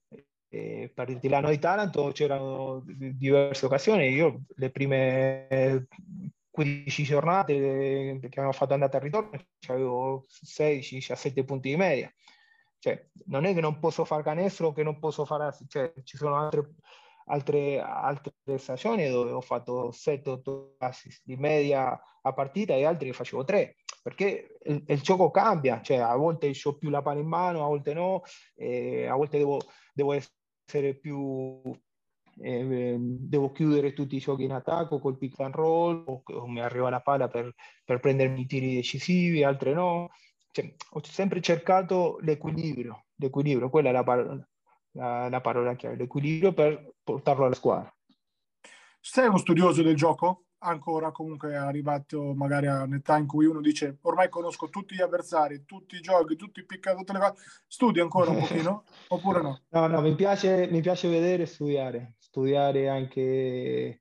[0.51, 5.87] eh, per dirti l'anno di Taranto c'erano diverse occasioni, io le prime
[6.51, 9.31] 15 giornate che abbiamo fatto andata e ritorno
[9.69, 12.13] avevo 16-17 punti di media.
[12.81, 16.37] Cioè, non è che non posso fare canestro, che non posso fare, cioè, ci sono
[16.37, 16.75] altre,
[17.27, 23.45] altre, altre stagioni dove ho fatto 7-8 assist di media a partita e altri facevo
[23.45, 27.63] 3 perché il, il, gioco cambia, cioè a volte ho più la palla in mano,
[27.63, 28.23] a volte no,
[28.57, 29.61] a volte devo,
[29.93, 30.15] devo
[30.69, 31.61] essere più
[32.41, 36.61] eh, devo chiudere tutti i giochi in attacco col pick and roll o, o mi
[36.61, 37.55] arriva la palla per,
[37.85, 40.11] per prendermi i tiri decisivi, altre no.
[40.51, 44.49] Cioè, ho sempre cercato l'equilibrio, l'equilibrio, quella è la parola,
[44.93, 47.93] la, la parola chiave, l'equilibrio per portarlo alla squadra.
[49.01, 50.45] Sei uno studioso del gioco?
[50.61, 55.01] Ancora comunque è arrivato magari a un'età in cui uno dice ormai conosco tutti gli
[55.01, 57.35] avversari, tutti i giochi, tutti i piccati, tutte le cose,
[57.67, 59.61] studi ancora un pochino oppure no?
[59.69, 64.01] No, no, mi piace, mi piace vedere e studiare, studiare anche,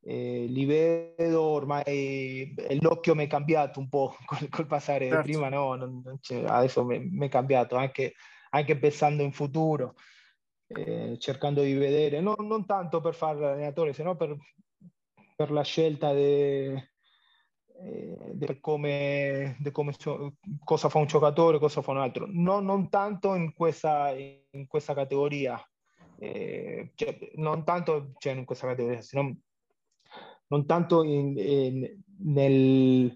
[0.00, 5.22] eh, li vedo ormai, l'occhio mi è cambiato un po' col, col passare, certo.
[5.22, 8.14] prima no, non, non adesso mi, è cambiato anche,
[8.50, 9.94] anche pensando in futuro.
[10.74, 14.34] Eh, cercando di vedere, no, non tanto per fare l'allenatore, se no per,
[15.34, 16.90] per la scelta di
[17.84, 19.92] eh, come, come,
[20.64, 22.26] cosa fa un giocatore, cosa fa un altro.
[22.28, 25.60] No, non tanto in questa, in questa categoria,
[26.18, 29.36] eh, cioè, non tanto cioè, in questa categoria, sino,
[30.48, 33.14] non tanto in, in, nel,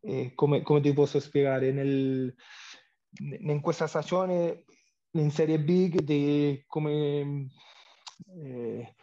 [0.00, 2.34] eh, come, come, ti posso spiegare, nel,
[3.18, 4.64] in questa stagione
[5.12, 7.48] in Serie B di, come,
[8.42, 8.94] eh,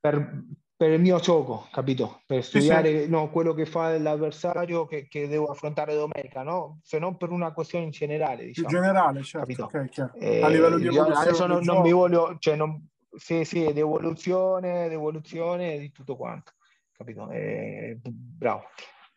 [0.00, 0.44] per,
[0.76, 2.20] per il mio gioco, capito?
[2.26, 3.10] Per studiare sì, sì.
[3.10, 6.80] No, quello che fa l'avversario che, che, devo affrontare domenica, no?
[6.82, 8.68] Se non per una questione in generale, diciamo.
[8.68, 9.64] In generale, certo.
[9.64, 11.20] Okay, eh, a livello di evoluzione.
[11.20, 12.86] Adesso non, non mi voglio, cioè non,
[13.16, 16.52] sì, sì, di evoluzione, di evoluzione di tutto quanto,
[16.92, 17.30] capito?
[17.30, 18.64] Eh, bravo.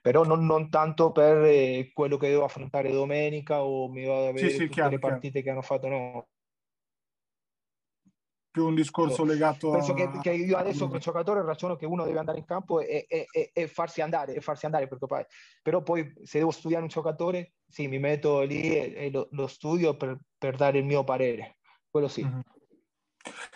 [0.02, 4.32] Però non, non tanto per eh, quello che devo affrontare domenica o mi vado a
[4.32, 5.44] vedere sì, tutte chiaro, le partite chiaro.
[5.44, 6.28] che hanno fatto, no
[8.52, 9.96] più un discorso legato penso a...
[9.96, 13.28] che, che, io adesso come giocatore ragiono che uno deve andare in campo e, e,
[13.32, 15.24] e, e farsi andare e farsi andare perché poi,
[15.62, 19.96] però poi se devo studiare un giocatore sì mi metto lì e, lo, lo, studio
[19.96, 21.58] per, per, dare il mio parere
[21.90, 22.40] quello sì mm-hmm.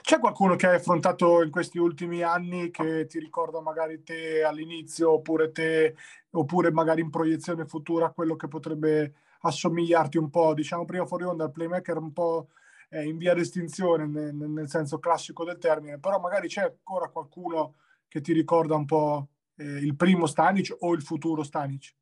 [0.02, 5.14] C'è qualcuno che hai affrontato in questi ultimi anni che ti ricorda magari te all'inizio
[5.14, 5.96] oppure te
[6.32, 11.46] oppure magari in proiezione futura quello che potrebbe assomigliarti un po', diciamo prima fuori onda
[11.46, 12.50] il playmaker un po'
[12.94, 17.76] eh, in via d'estinzione nel, nel, senso classico del termine, però magari c'è ancora qualcuno
[18.08, 21.96] che ti ricorda un po' eh, il primo Stanic o il futuro Stanic.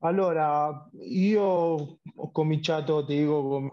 [0.00, 3.66] Allora, io ho cominciato, ti dico,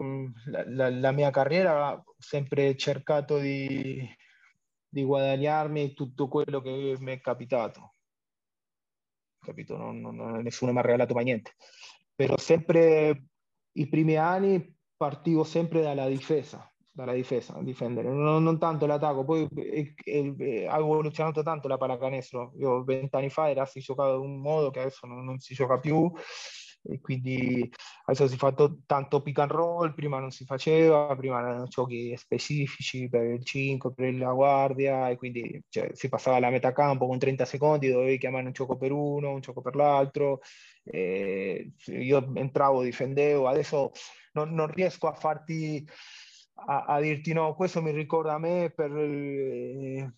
[0.46, 4.08] la, la, la mia carriera, ho sempre cercato di,
[4.88, 7.96] di guadagnarmi tutto quello che mi è capitato.
[9.40, 9.76] Capito?
[9.76, 11.56] Non, non, nessuno mi ha regalato mai niente
[12.22, 13.24] però sempre
[13.72, 19.48] i primi anni partivo sempre dalla difesa, dalla difesa, difendere, non, non tanto l'attacco, poi
[19.54, 24.40] eh, eh, ha evoluzionato tanto la pallacanestro, io vent'anni fa era si giocava in un
[24.40, 26.10] modo che adesso non, non si gioca più,
[26.84, 27.70] e quindi
[28.06, 28.52] adesso si fa
[28.86, 33.92] tanto pick and roll, prima non si faceva, prima erano giochi specifici per il 5,
[33.94, 38.18] per la guardia e quindi cioè, si passava alla metà campo con 30 secondi, dovevi
[38.18, 40.40] chiamare un gioco per uno, un gioco per l'altro,
[40.84, 43.92] io entravo, difendevo, adesso
[44.32, 45.86] non, non riesco a farti,
[46.66, 50.12] a, a, dirti no, questo mi ricorda a me per, eh,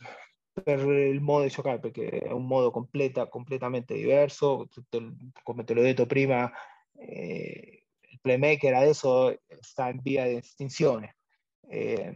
[0.63, 4.69] per il modo di giocare, perché è un modo completa, completamente diverso.
[5.43, 6.51] Come te l'ho detto prima,
[6.97, 11.17] eh, il playmaker adesso sta in via di estinzione.
[11.69, 12.15] Eh,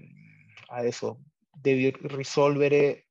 [0.68, 1.20] adesso
[1.51, 3.09] devi risolvere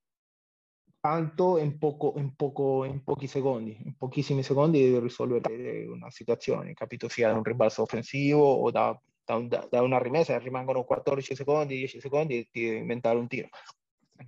[1.00, 6.72] tanto in, poco, in, poco, in pochi secondi, in pochissimi secondi devi risolvere una situazione,
[6.72, 7.08] capito?
[7.08, 11.76] Sia da un ribalzo offensivo o da, da, un, da una rimessa, rimangono 14 secondi,
[11.76, 13.48] 10 secondi e ti devi inventare un tiro.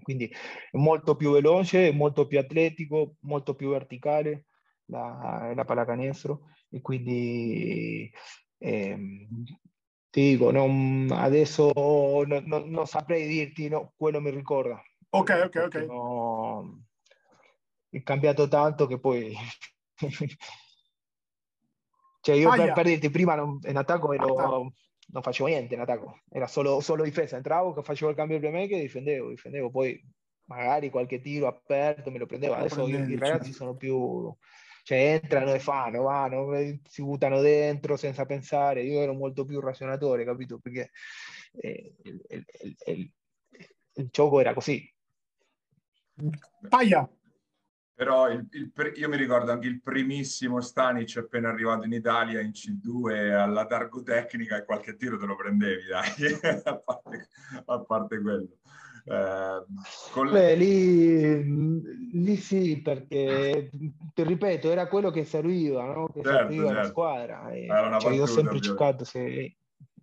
[0.03, 4.47] Quindi è molto più veloce, molto più atletico, molto più verticale
[4.87, 8.11] la, la pallacanestro e quindi
[8.59, 9.29] eh,
[10.11, 14.83] ti dico, non, adesso no, no, non saprei dirti, no, quello mi ricorda.
[15.11, 15.75] Ok, ok, ok.
[15.87, 16.81] No,
[17.89, 19.35] è cambiato tanto che poi...
[22.21, 24.73] cioè io per, per, dirti, prima non, in attacco ero,
[25.13, 28.79] non facevo niente in attacco, era solo, solo difesa, entravo, facevo il cambio di playmaker
[28.79, 30.01] e difendevo, difendevo, poi
[30.47, 34.35] magari qualche tiro aperto me lo prendevo, adesso i ragazzi sono più
[34.83, 36.53] cioè entrano e fanno, vanno,
[36.89, 38.83] si buttano dentro senza pensare.
[38.83, 40.59] Io ero molto più ragionatore, capito?
[40.59, 40.91] Perché
[41.61, 42.45] eh, il, il,
[42.87, 43.13] il,
[43.95, 44.93] il, gioco era così.
[46.69, 47.09] Paia.
[48.01, 53.67] Però io mi ricordo anche il primissimo Stanic appena arrivato in Italia in C2 alla
[53.67, 56.09] Targo Tecnica e qualche tiro te lo prendevi, dai,
[56.65, 57.29] a, parte,
[57.67, 58.49] a parte quello.
[59.05, 59.65] Eh,
[60.13, 60.31] con...
[60.31, 63.69] Beh, lì, lì, sì, perché
[64.15, 66.07] ti ripeto, era quello che serviva, no?
[66.07, 66.81] che certo, serviva certo.
[66.81, 67.51] la squadra.
[67.51, 67.67] E,
[67.99, 69.57] cioè, io ho sempre giocato, se...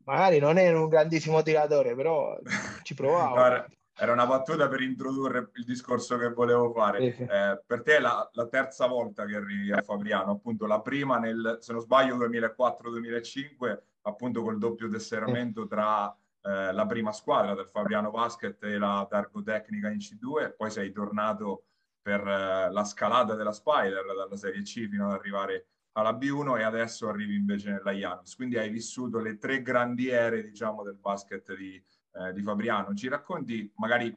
[0.04, 2.38] magari non ero un grandissimo tiratore, però
[2.84, 3.34] ci provavo.
[3.34, 3.68] Guarda,
[4.00, 7.16] era una battuta per introdurre il discorso che volevo fare.
[7.16, 11.18] Eh, per te è la, la, terza volta che arrivi a Fabriano, appunto la prima
[11.18, 17.68] nel, se non sbaglio, 2004-2005, appunto col doppio tesseramento tra eh, la prima squadra del
[17.68, 21.64] Fabriano Basket e la Targo Tecnica in C2, poi sei tornato
[22.00, 26.64] per eh, la scalata della Spider dalla Serie C fino ad arrivare alla B1 e
[26.64, 28.36] adesso arrivi invece nella Janus.
[28.36, 31.84] Quindi hai vissuto le tre grandi ere, diciamo, del basket di,
[32.20, 32.94] eh, di Fabriano.
[32.94, 34.16] Ci racconti magari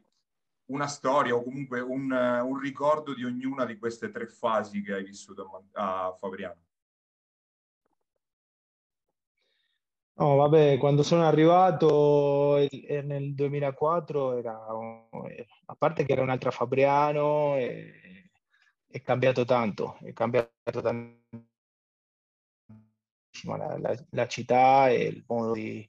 [0.66, 5.04] una storia o comunque un, un, ricordo di ognuna di queste tre fasi che hai
[5.04, 6.62] vissuto a, Fabriano?
[10.14, 17.90] No, vabbè, quando sono arrivato nel 2004 era, a parte che era un'altra Fabriano, è,
[18.86, 20.50] è cambiato tanto, è cambiato
[20.82, 21.48] tantissimo
[23.56, 25.88] la, la, la città e il modo di,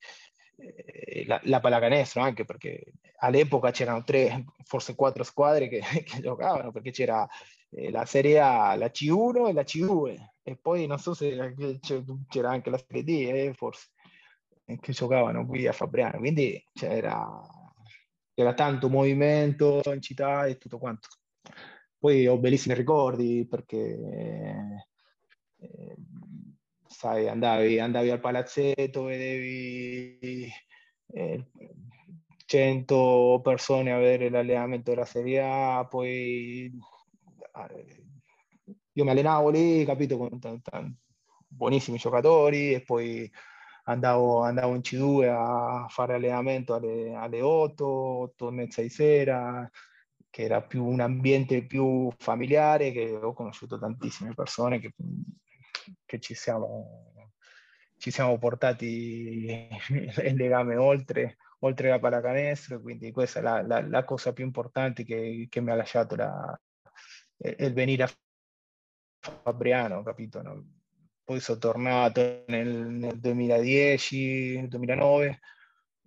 [1.25, 6.91] la, la pallacanestro anche perché all'epoca c'erano tre, forse quattro squadre che, che giocavano perché
[6.91, 7.27] c'era
[7.69, 11.53] eh, la Serie A, la C1 e la C2 e poi non so se
[12.27, 13.89] c'era anche la Serie D, eh, forse
[14.79, 17.41] che giocavano qui a Fabriano, quindi c'era,
[18.33, 21.09] c'era tanto movimento in città e tutto quanto.
[21.97, 24.85] Poi ho bellissimi ricordi perché,
[25.57, 25.95] eh,
[27.01, 30.47] sai, andavi, andavi, al palazzetto, vedevi
[31.07, 31.45] eh,
[32.45, 38.03] 100 persone avere l'allenamento della Serie A, poi eh,
[38.93, 40.91] io mi allenavo lì, capito, con t- t-
[41.47, 43.27] buonissimi giocatori e poi
[43.85, 49.67] andavo, andavo in C2 a fare allenamento alle, alle 8, 8 e mezza di sera,
[50.29, 54.93] che era più un ambiente più familiare, che ho conosciuto tantissime persone che,
[56.05, 57.31] che ci, siamo,
[57.97, 64.03] ci siamo portati il legame oltre, oltre la pallacanestro, quindi questa è la, la, la
[64.03, 66.59] cosa più importante che, che, mi ha lasciato la,
[67.37, 68.09] il venire a
[69.43, 70.41] Fabriano, capito?
[70.41, 70.65] No?
[71.31, 75.37] poi sono tornato nel, nel 2010-2009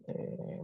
[0.06, 0.60] eh,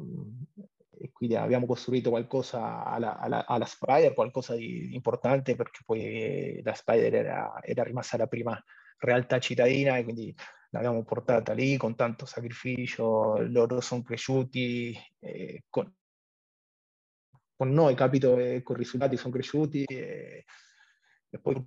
[1.02, 6.74] e quindi abbiamo costruito qualcosa alla, alla, alla, Spider, qualcosa di importante perché poi la
[6.74, 8.62] Spider era, era rimasta la prima
[9.00, 10.34] realtà cittadina e quindi
[10.70, 15.92] l'abbiamo portata lì con tanto sacrificio, loro sono cresciuti eh, con,
[17.56, 20.44] con, noi, capito, e con i risultati sono cresciuti e,
[21.30, 21.66] e poi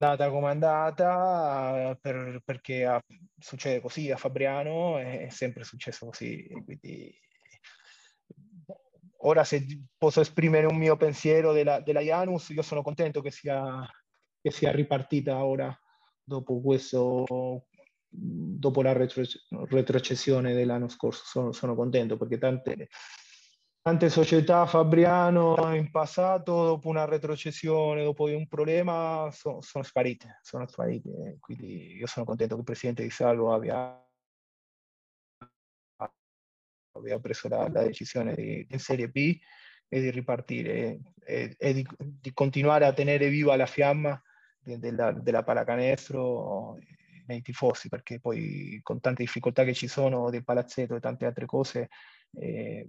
[0.00, 3.02] andata come andata, per, perché a,
[3.38, 6.48] succede così a Fabriano, è sempre successo così.
[6.64, 7.14] Quindi,
[9.22, 9.66] ora se
[9.96, 13.86] posso esprimere un mio pensiero della, della Janus, io sono contento che sia,
[14.40, 15.76] che sia ripartita ora
[16.22, 17.64] dopo questo
[18.12, 19.22] dopo la retro,
[19.68, 22.88] retrocessione dell'anno scorso sono, sono contento perché tante,
[23.80, 30.66] tante società Fabriano in passato, dopo una retrocessione, dopo un problema, so, sono sparite, sono
[30.66, 31.36] sparite.
[31.38, 34.04] Quindi io sono contento che il presidente di Salvo abbia,
[37.00, 39.38] aveva preso la, la decisione di, in Serie B
[39.88, 44.20] e di ripartire e, e di, di, continuare a tenere viva la fiamma
[44.62, 46.78] della, della pallacanestro
[47.26, 51.46] nei tifosi, perché poi con tante difficoltà che ci sono del palazzetto e tante altre
[51.46, 51.88] cose,
[52.32, 52.88] eh,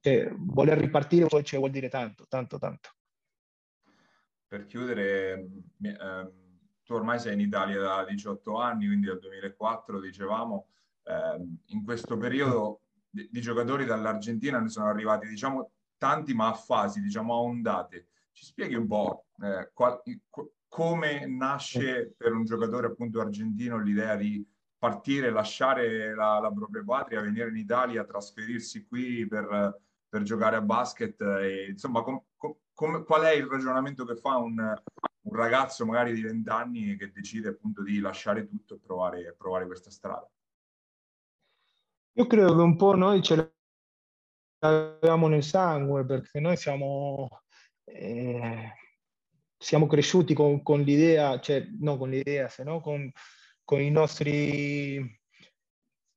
[0.00, 2.90] cioè, voler ripartire poi cioè, vuol dire tanto, tanto, tanto.
[4.46, 5.48] Per chiudere,
[5.82, 6.32] eh,
[6.82, 10.68] tu ormai sei in Italia da 18 anni, quindi dal 2004 dicevamo,
[11.04, 12.83] eh, in questo periodo
[13.14, 18.08] di, di, giocatori dall'Argentina ne sono arrivati, diciamo, tanti ma a fasi, diciamo, a ondate.
[18.32, 20.02] Ci spieghi un po' eh, qual,
[20.66, 24.44] come nasce per un giocatore appunto argentino l'idea di
[24.76, 30.60] partire, lasciare la, la propria patria, venire in Italia, trasferirsi qui per, per giocare a
[30.60, 36.12] basket e insomma com, com, qual è il ragionamento che fa un, un ragazzo magari
[36.12, 40.28] di 20 anni che decide appunto di lasciare tutto e provare, provare questa strada?
[42.16, 43.54] Io credo che un po' noi ce
[44.60, 47.42] l'abbiamo nel sangue perché noi siamo,
[47.84, 48.72] eh,
[49.58, 53.10] siamo cresciuti con, con, l'idea, cioè non con l'idea, se no con,
[53.64, 55.20] con i nostri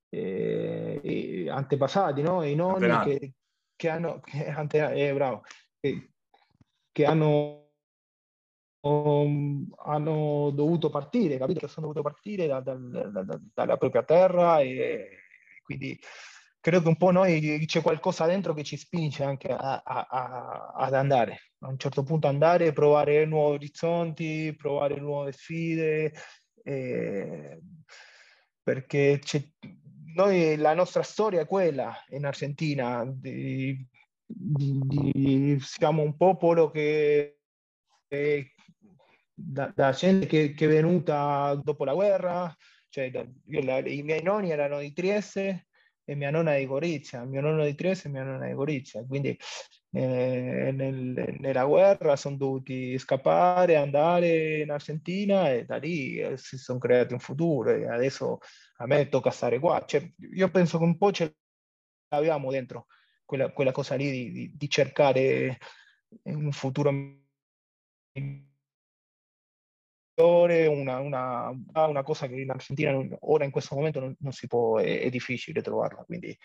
[0.09, 2.43] eh, antepassati, no?
[2.43, 3.33] i nonni che,
[3.75, 5.45] che, hanno, che, ante, eh, bravo,
[5.79, 6.11] che,
[6.91, 7.71] che hanno,
[8.81, 11.61] hanno dovuto partire, capito?
[11.61, 15.25] Che sono dovuto partire da, da, da, dalla propria terra e
[15.67, 15.99] quindi
[16.61, 20.73] credo che un po' noi c'è qualcosa dentro che ci spinge anche a, a, a,
[20.75, 26.13] ad andare, a un certo punto andare, provare nuovi orizzonti, provare nuove sfide,
[26.63, 27.59] eh,
[28.63, 29.19] perché
[30.15, 33.85] noi, la nostra storia è quella in Argentina, di,
[34.25, 37.39] di, di, siamo un popolo che,
[38.07, 38.53] che
[39.33, 42.55] da, da, gente che, che, è venuta dopo la guerra,
[42.97, 45.67] cioè, io, la, i miei nonni erano di Trieste
[46.03, 49.37] e mia nonna di Gorizia, mio nonno di Trieste e mia nonna di Gorizia, quindi
[49.91, 56.57] eh, nel, nella guerra sono dovuti scappare, andare in Argentina e da lì eh, si
[56.57, 58.39] sono creati un futuro e adesso
[58.77, 59.83] a me tocca stare qua.
[59.85, 61.35] Cioè, io penso che un po' ce
[62.09, 62.87] l'abbiamo dentro,
[63.25, 65.59] quella, quella cosa lì di, di, di cercare
[66.23, 66.89] un futuro
[70.23, 74.77] una, una, una, cosa che in Argentina ora in questo momento non, non si può,
[74.77, 76.03] è, è, difficile trovarla.
[76.03, 76.35] Quindi,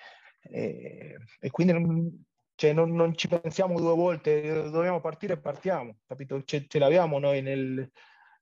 [0.43, 5.97] eh, e quindi non, cioè non, non, ci pensiamo due volte, dobbiamo partire e partiamo,
[6.07, 6.43] capito?
[6.45, 7.91] Ce, ce l'abbiamo noi nel,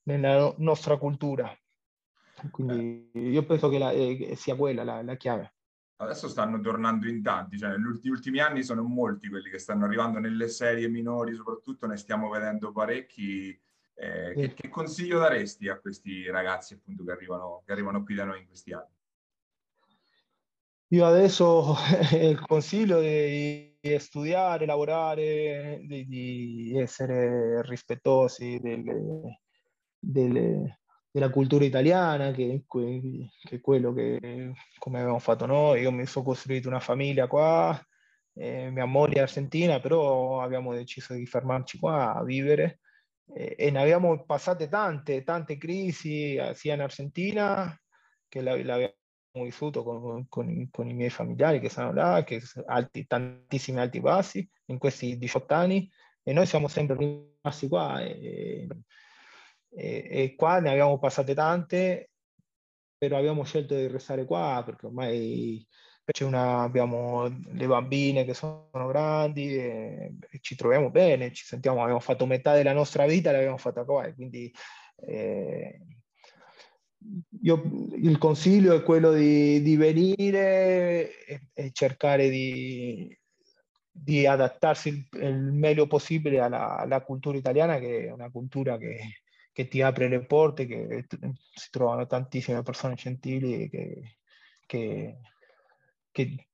[0.05, 1.57] nella nostra cultura.
[2.51, 5.55] Quindi io penso che la, eh, sia quella la, la chiave.
[5.97, 10.19] Adesso stanno tornando in tanti, cioè negli ultimi anni sono molti quelli che stanno arrivando
[10.19, 13.59] nelle serie minori, soprattutto ne stiamo vedendo parecchi
[14.01, 18.25] eh, che, che, consiglio daresti a questi ragazzi appunto che arrivano, che arrivano qui da
[18.25, 18.89] noi in questi anni?
[20.93, 21.75] Io adesso
[22.19, 29.43] il consiglio di, di studiare, lavorare, di, di essere rispettosi delle,
[29.99, 30.81] delle,
[31.11, 35.83] della cultura italiana, che, che, è quello che come abbiamo fatto noi.
[35.83, 37.79] Io mi sono costruito una famiglia qua,
[38.33, 42.81] eh, mia moglie è argentina, però abbiamo deciso di fermarci qua a vivere
[43.33, 47.77] e, e, ne abbiamo passate tante, tante crisi eh, sia in Argentina
[48.29, 48.95] che l'abbiamo
[49.33, 54.49] vissuto con, con, con, i miei familiari che sono là, che alti, tantissimi alti bassi
[54.67, 55.91] in questi 18 anni
[56.23, 58.67] e noi siamo sempre rimasti qua e,
[59.71, 62.11] e, e qua ne abbiamo passate tante,
[62.97, 65.67] però abbiamo scelto di restare qua perché ormai
[66.19, 72.01] una, abbiamo le bambine che sono grandi e, e, ci troviamo bene, ci sentiamo, abbiamo
[72.01, 74.53] fatto metà della nostra vita, l'abbiamo fatta qua, quindi
[75.07, 75.81] eh,
[77.43, 77.63] io,
[77.97, 83.17] il consiglio è quello di, di venire e, e, cercare di,
[83.91, 89.23] di adattarsi il, il, meglio possibile alla, alla, cultura italiana, che è una cultura che,
[89.53, 91.07] che ti apre le porte, che
[91.55, 94.19] si trovano tantissime persone gentili che,
[94.67, 95.17] che
[96.11, 96.49] che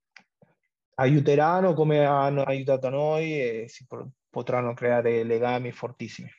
[0.94, 3.86] aiuteranno come hanno aiutato noi e si
[4.30, 6.30] potranno creare legami fortissimi.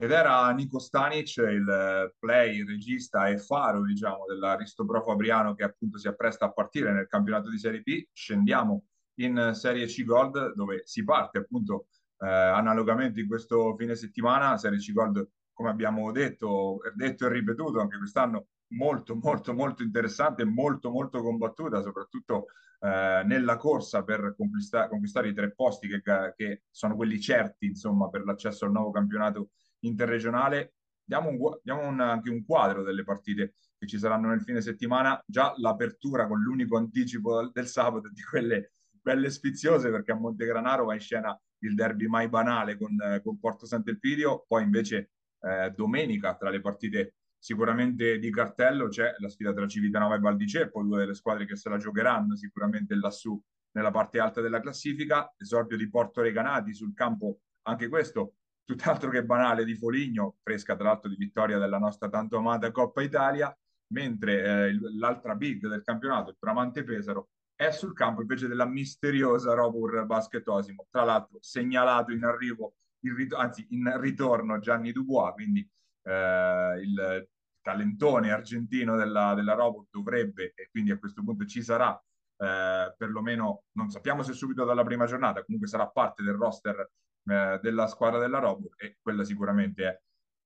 [0.00, 5.98] Ed era Nico Stanic, il play, il regista e faro, diciamo, dell'Aristo Fabriano che appunto
[5.98, 8.06] si appresta a partire nel campionato di Serie B.
[8.12, 8.84] Scendiamo
[9.18, 11.88] in Serie C Gold dove si parte appunto
[12.18, 17.80] eh, analogamente in questo fine settimana, Serie C Gold, come abbiamo detto, detto e ripetuto
[17.80, 22.46] anche quest'anno, molto, molto, molto interessante, molto, molto combattuta, soprattutto
[22.80, 26.02] eh, nella corsa per conquista- conquistare i tre posti che,
[26.36, 29.50] che, sono quelli certi, insomma, per l'accesso al nuovo campionato
[29.80, 30.74] interregionale.
[31.02, 35.20] Diamo, un, diamo un, anche un quadro delle partite che ci saranno nel fine settimana.
[35.26, 40.94] Già l'apertura con l'unico anticipo del sabato di quelle belle sfiziose perché a Montegranaro va
[40.94, 46.50] in scena il derby mai banale con, con Porto Sant'Elpidio, poi invece eh, domenica tra
[46.50, 51.46] le partite sicuramente di cartello c'è la sfida tra Civitanova e Valdiceppo, due delle squadre
[51.46, 53.40] che se la giocheranno sicuramente lassù
[53.72, 58.34] nella parte alta della classifica, esordio di Porto Recanati sul campo, anche questo
[58.64, 63.02] tutt'altro che banale di Foligno, fresca tra l'altro di vittoria della nostra tanto amata Coppa
[63.02, 63.56] Italia,
[63.92, 69.52] mentre eh, l'altra big del campionato, il Bramante Pesaro, è sul campo invece della misteriosa
[69.52, 75.34] Robur Basket Osimo, tra l'altro segnalato in arrivo, in rit- anzi in ritorno Gianni Dubois,
[75.34, 75.68] quindi
[76.02, 77.28] eh, il
[77.60, 82.00] talentone argentino della, della Robur dovrebbe, e quindi a questo punto ci sarà,
[82.36, 86.88] eh, perlomeno non sappiamo se subito dalla prima giornata, comunque sarà parte del roster
[87.24, 90.00] eh, della squadra della Robur e quella sicuramente è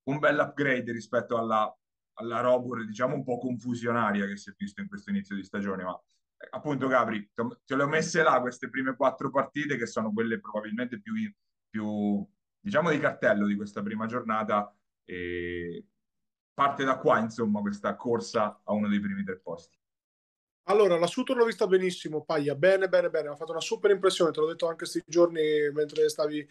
[0.04, 1.70] un bel upgrade rispetto alla,
[2.14, 5.84] alla Robur, diciamo un po' confusionaria che si è visto in questo inizio di stagione,
[5.84, 6.02] ma
[6.50, 11.00] appunto Gabri, te le ho messe là queste prime quattro partite che sono quelle probabilmente
[11.00, 11.14] più,
[11.68, 12.26] più
[12.60, 14.74] diciamo di cartello di questa prima giornata
[15.04, 15.86] e
[16.54, 19.78] parte da qua insomma questa corsa a uno dei primi tre posti.
[20.66, 24.30] Allora, la Sutor l'ho vista benissimo, Paglia, bene, bene, bene, ha fatto una super impressione,
[24.30, 26.46] te l'ho detto anche questi giorni mentre stavi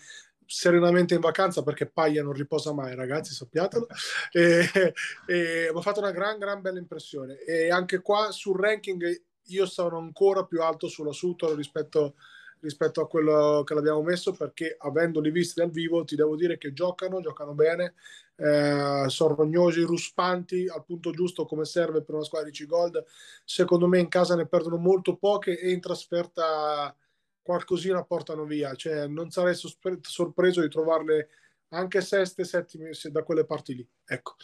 [0.46, 3.88] serenamente in vacanza perché Paglia non riposa mai, ragazzi, sappiatelo.
[4.34, 4.94] e,
[5.28, 7.40] e, mi ha fatto una gran, gran bella impressione.
[7.40, 12.16] E anche qua sul ranking io sono ancora più alto sulla Sutor rispetto,
[12.60, 16.74] rispetto a quello che l'abbiamo messo perché avendoli visti dal vivo ti devo dire che
[16.74, 17.96] giocano, giocano bene,
[18.36, 23.04] eh, sono rognosi, ruspanti al punto giusto come serve per una squadra di C-Gold.
[23.46, 26.96] Secondo me in casa ne perdono molto poche e in trasferta
[27.42, 28.74] qualcosina portano via.
[28.76, 31.30] Cioè, non sarei sorpreso di trovarle
[31.70, 33.88] anche seste, settime da quelle parti lì.
[34.06, 34.36] Ecco.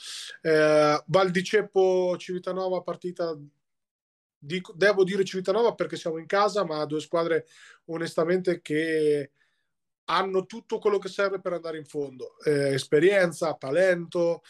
[0.42, 3.38] Eh, Val di Ceppo Civitanova partita
[4.38, 7.48] dico, devo dire Civitanova perché siamo in casa, ma due squadre
[7.86, 9.32] onestamente che
[10.06, 12.38] hanno tutto quello che serve per andare in fondo.
[12.44, 14.42] Eh, esperienza, talento.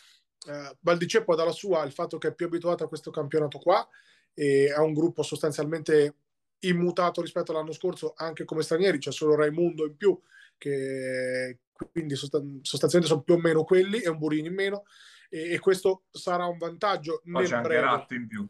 [0.48, 3.88] Eh, Valdiceppo dalla sua il fatto che è più abituato a questo campionato qua
[4.34, 6.16] e ha un gruppo sostanzialmente
[6.60, 10.20] immutato rispetto all'anno scorso anche come stranieri, c'è solo Raimundo in più
[10.58, 11.60] che
[11.92, 14.84] quindi sostanzialmente sono più o meno quelli e un Burini in meno
[15.30, 17.22] e, e questo sarà un vantaggio.
[17.30, 18.48] Poi c'è anche Ratto in più.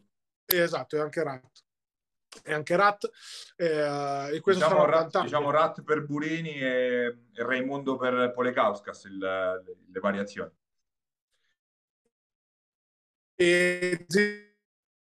[0.48, 1.66] Esatto, è anche Rat.
[2.42, 3.10] È anche Rat.
[3.56, 9.18] Eh, e questo diciamo, Rat, diciamo Rat per Burini e, e Raimondo per Polekauskas, il,
[9.18, 10.52] le, le variazioni.
[13.40, 14.06] E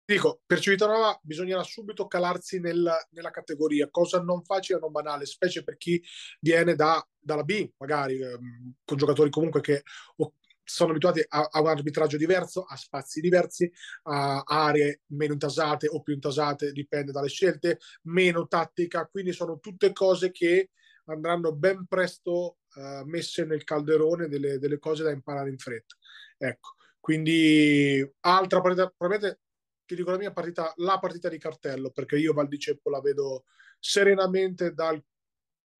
[0.06, 5.26] dico, per Civitanova bisognerà subito calarsi nel, nella categoria, cosa non facile e non banale,
[5.26, 6.02] specie per chi
[6.40, 9.84] viene da, dalla B, magari ehm, con giocatori comunque che
[10.64, 13.72] sono abituati a, a, un arbitraggio diverso, a spazi diversi,
[14.04, 19.92] a aree meno intasate o più intasate, dipende dalle scelte, meno tattica, quindi sono tutte
[19.92, 20.72] cose che
[21.06, 25.96] andranno ben presto uh, messe nel calderone delle, delle, cose da imparare in fretta.
[26.38, 29.42] Ecco, quindi altra partita, probabilmente
[29.86, 33.02] ti dico la mia partita, la partita di cartello, perché io Val di Ceppo la
[33.02, 33.46] vedo
[33.80, 35.04] serenamente dal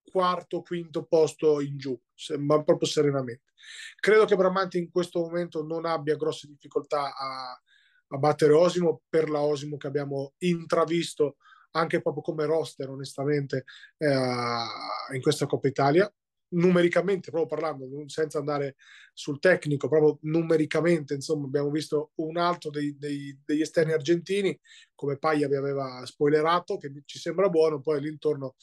[0.10, 2.00] quarto, quinto posto in giù,
[2.40, 3.52] ma proprio serenamente.
[4.00, 7.62] Credo che Bramante in questo momento non abbia grosse difficoltà a,
[8.08, 11.38] a battere Osimo per la Osimo che abbiamo intravisto
[11.72, 13.66] anche proprio come roster, onestamente,
[13.98, 16.14] eh, in questa Coppa Italia.
[16.50, 18.76] Numericamente, proprio parlando, senza andare
[19.12, 24.60] sul tecnico, proprio numericamente, insomma, abbiamo visto un altro dei, dei, degli esterni argentini,
[24.94, 28.54] come Paglia vi aveva spoilerato, che ci sembra buono, poi all'intorno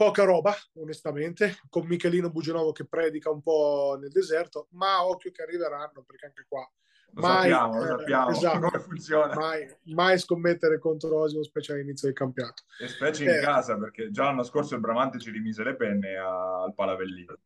[0.00, 5.42] poca roba, onestamente, con Michelino Bugenovo che predica un po' nel deserto, ma occhio che
[5.42, 6.66] arriveranno, perché anche qua
[7.10, 9.34] lo mai, sappiamo, lo eh, sappiamo esatto, come funziona.
[9.34, 12.62] Mai, mai, scommettere contro Osimo, specie all'inizio del campionato.
[12.78, 16.16] E specie in eh, casa, perché già l'anno scorso il Bramante ci rimise le penne
[16.16, 17.36] a, al Palavellino.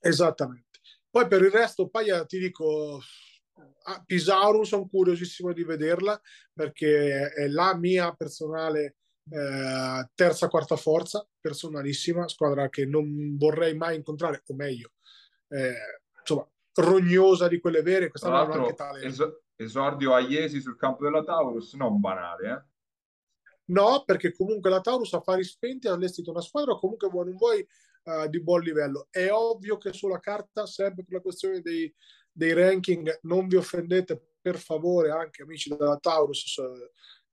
[0.00, 0.78] Esattamente.
[1.10, 3.02] Poi per il resto, Paia, ti dico,
[3.82, 6.18] a Pisauro sono curiosissimo di vederla,
[6.54, 8.96] perché è la mia personale
[9.30, 14.92] eh, terza, quarta forza, personalissima, squadra che non vorrei mai incontrare, o meglio,
[15.48, 15.74] eh,
[16.20, 18.08] insomma, rognosa di quelle vere.
[18.08, 19.04] Questa Tra anche tale.
[19.04, 22.76] Es- esordio a Iesi sul campo della Taurus, non banale, eh?
[23.68, 27.36] No, perché comunque la Taurus a fari spenti ha allestito una squadra comunque vuoi non
[27.36, 27.66] vuoi
[28.04, 29.08] uh, di buon livello.
[29.10, 31.92] È ovvio che sulla carta, sempre per la questione dei,
[32.32, 36.58] dei ranking, non vi offendete per favore anche amici della Taurus,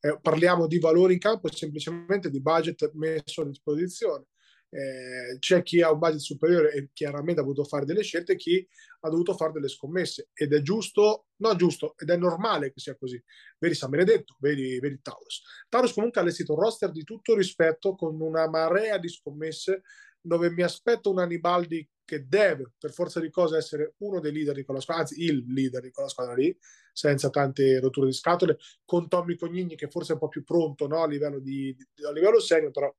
[0.05, 4.25] eh, parliamo di valori in campo e semplicemente di budget messo a disposizione.
[4.69, 8.67] eh, c'è chi ha un budget superiore e chiaramente ha dovuto fare delle scelte, chi
[9.01, 12.95] ha dovuto fare delle scommesse ed è giusto, no giusto, ed è normale che sia
[12.97, 13.21] così.
[13.57, 15.43] Vedi San Benedetto, vedi, vedi Taurus.
[15.69, 19.83] Taurus comunque ha allestito un roster di tutto rispetto con una marea di scommesse
[20.19, 24.53] dove mi aspetto un Anibaldi che deve per forza di cose essere uno dei leader
[24.53, 26.55] di quella squadra, anzi il leader di quella squadra lì,
[26.93, 30.87] senza tante rotture di scatole, con Tommy Cognini che forse è un po' più pronto
[30.87, 31.01] no?
[31.01, 32.93] a livello di, di a livello serio, però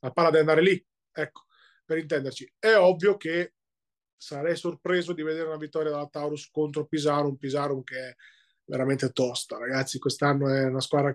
[0.00, 1.44] la palla deve andare lì, ecco,
[1.84, 2.54] per intenderci.
[2.58, 3.54] È ovvio che
[4.16, 8.16] sarei sorpreso di vedere una vittoria della Taurus contro Pisaro, un Pisaro che è
[8.70, 11.12] veramente tosta, ragazzi, quest'anno è una squadra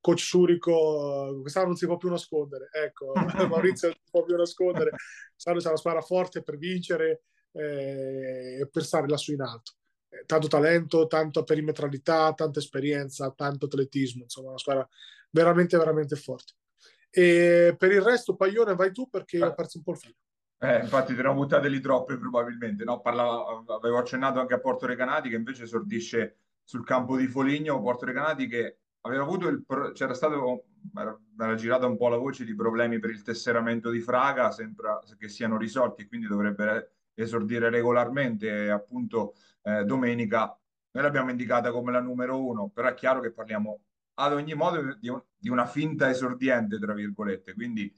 [0.00, 3.12] coach Surico, quest'anno non si può più nascondere, ecco,
[3.48, 4.90] Maurizio non si può più nascondere,
[5.32, 9.72] quest'anno c'è una squadra forte per vincere eh, e per stare lassù in alto.
[10.10, 14.88] Eh, tanto talento, tanta perimetralità, tanta esperienza, tanto atletismo, insomma, una squadra
[15.30, 16.52] veramente, veramente forte.
[17.10, 20.14] E per il resto, Paglione, vai tu perché ho perso un po' il filo.
[20.60, 23.00] Eh, infatti te ne ho buttate lì troppe probabilmente, no?
[23.00, 26.36] Parlava, avevo accennato anche a Porto Recanati che invece esordisce
[26.68, 29.64] sul campo di Foligno, Porto Recanati che aveva avuto il
[29.94, 30.64] c'era stato
[30.94, 35.30] era girata un po' la voce di problemi per il tesseramento di Fraga, sembra che
[35.30, 40.54] siano risolti e quindi dovrebbe esordire regolarmente appunto eh, domenica.
[40.90, 43.80] Noi l'abbiamo indicata come la numero uno, però è chiaro che parliamo
[44.16, 47.90] ad ogni modo di, un, di una finta esordiente, tra virgolette, quindi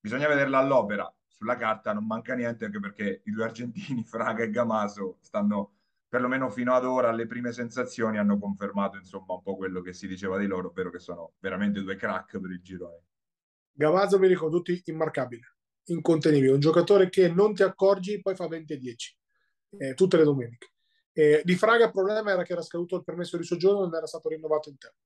[0.00, 1.08] bisogna vederla all'opera.
[1.28, 5.74] Sulla carta non manca niente, anche perché i due argentini, Fraga e Gamaso, stanno
[6.10, 10.08] perlomeno fino ad ora le prime sensazioni hanno confermato insomma un po' quello che si
[10.08, 13.04] diceva di loro, ovvero che sono veramente due crack per il girone.
[13.72, 15.54] Gavazzo mi ricordo tutti immarcabile,
[15.84, 19.18] incontenibile, un giocatore che non ti accorgi poi fa 20 e 10
[19.78, 20.72] eh, tutte le domeniche.
[21.12, 24.06] Eh, di Fraga il problema era che era scaduto il permesso di soggiorno non era
[24.06, 24.96] stato rinnovato in tempo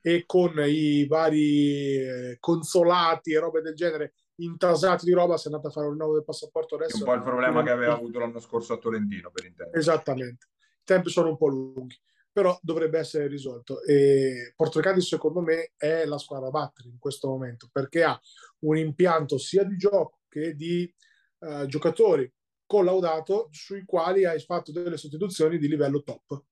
[0.00, 5.50] e con i vari eh, consolati e robe del genere intasati di roba si è
[5.50, 6.96] andato a fare un rinnovo del passaporto adesso.
[6.96, 9.78] È un po' il problema che aveva avuto l'anno scorso a Tolentino, per intendere.
[9.78, 10.46] Esattamente.
[10.80, 11.98] I tempi sono un po' lunghi,
[12.30, 13.82] però dovrebbe essere risolto.
[13.82, 18.20] E Porto Ricardo, secondo me, è la squadra a battere in questo momento, perché ha
[18.60, 20.92] un impianto sia di gioco che di
[21.38, 22.30] uh, giocatori
[22.66, 26.44] collaudato sui quali hai fatto delle sostituzioni di livello top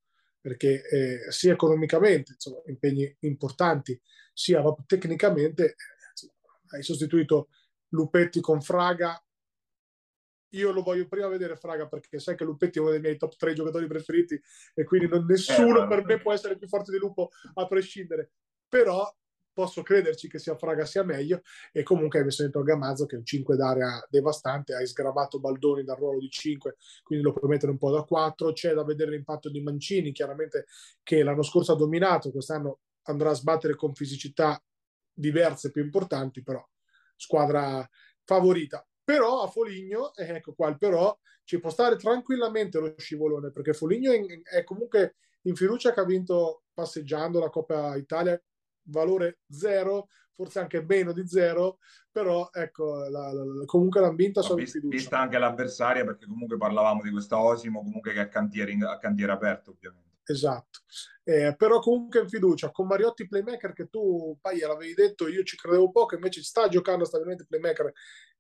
[0.45, 3.99] perché eh, sia economicamente, insomma, impegni importanti,
[4.31, 5.75] sia tecnicamente, eh,
[6.73, 7.49] hai sostituito
[7.95, 9.19] Lupetti con Fraga.
[10.51, 13.35] Io lo voglio prima vedere Fraga perché sai che Lupetti è uno dei miei top
[13.37, 14.41] 3 giocatori preferiti
[14.75, 18.33] e quindi non, nessuno eh, per me può essere più forte di Lupo a prescindere.
[18.69, 19.13] Però
[19.53, 21.43] posso crederci che sia Fraga sia meglio
[21.73, 25.85] e comunque hai messo dentro Gamazzo che è un 5 d'area devastante, hai sgravato Baldoni
[25.85, 26.75] dal ruolo di 5
[27.05, 30.67] quindi lo puoi mettere un po' da 4 c'è da vedere l'impatto di Mancini chiaramente
[31.05, 34.61] che l'anno scorso ha dominato quest'anno andrà a sbattere con fisicità
[35.13, 36.61] diverse più importanti però
[37.25, 37.89] squadra
[38.25, 38.87] favorita.
[39.03, 43.73] Però a Foligno, eh, ecco qua il però, ci può stare tranquillamente lo scivolone, perché
[43.73, 48.41] Foligno è, è comunque in fiducia che ha vinto passeggiando la Coppa Italia,
[48.85, 51.79] valore zero, forse anche meno di zero,
[52.11, 54.97] però ecco, la, la, comunque l'hanno vinta no, in fiducia.
[54.97, 58.99] Vista anche l'avversaria, perché comunque parlavamo di questa Osimo, comunque che è a cantiere, a
[58.99, 60.04] cantiere aperto, ovviamente.
[60.27, 60.81] Esatto,
[61.25, 65.57] eh, però comunque in fiducia con Mariotti playmaker che tu Paia l'avevi detto, io ci
[65.57, 67.93] credevo poco, invece sta giocando stabilmente playmaker.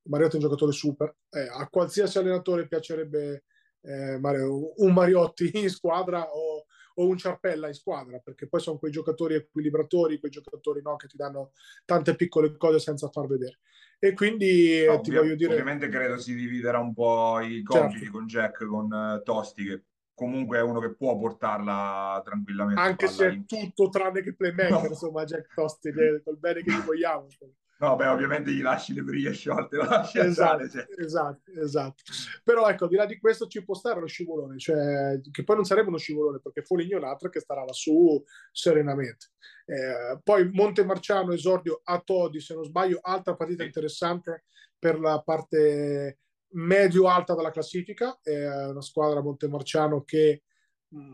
[0.05, 3.45] Mariotti è un giocatore super, eh, a qualsiasi allenatore piacerebbe
[3.82, 6.64] eh, un Mariotti in squadra o,
[6.95, 11.07] o, un Ciarpella in squadra, perché poi sono quei giocatori equilibratori, quei giocatori no, che
[11.07, 11.53] ti danno
[11.85, 13.61] tante piccole cose senza far vedere.
[13.99, 15.53] E quindi no, ti ovvia, voglio dire...
[15.53, 18.12] Ovviamente credo si dividerà un po' i compiti certo.
[18.12, 19.82] con Jack, con uh, Tosti, che
[20.14, 22.80] comunque è uno che può portarla tranquillamente.
[22.80, 24.86] Anche se è tutto tranne che playmaker, no.
[24.86, 25.92] insomma, Jack Tosti,
[26.22, 27.26] col bene che gli vogliamo.
[27.76, 30.86] No, beh, ovviamente gli lasci le briglie sciolte, lasci esatto, andare, cioè.
[30.96, 32.02] esatto, esatto.
[32.44, 35.64] Però ecco, di là di questo ci può stare lo scivolone, cioè, che poi non
[35.64, 39.32] sarebbe uno scivolone, perché Foligno è un altro che starà lassù serenamente.
[39.66, 44.44] Eh, poi Montemarciano, esordio a Todi, se non sbaglio, altra partita interessante
[44.78, 46.18] per la parte
[46.55, 50.42] medio-alta della classifica, è una squadra Montemarciano che
[50.94, 51.12] mm,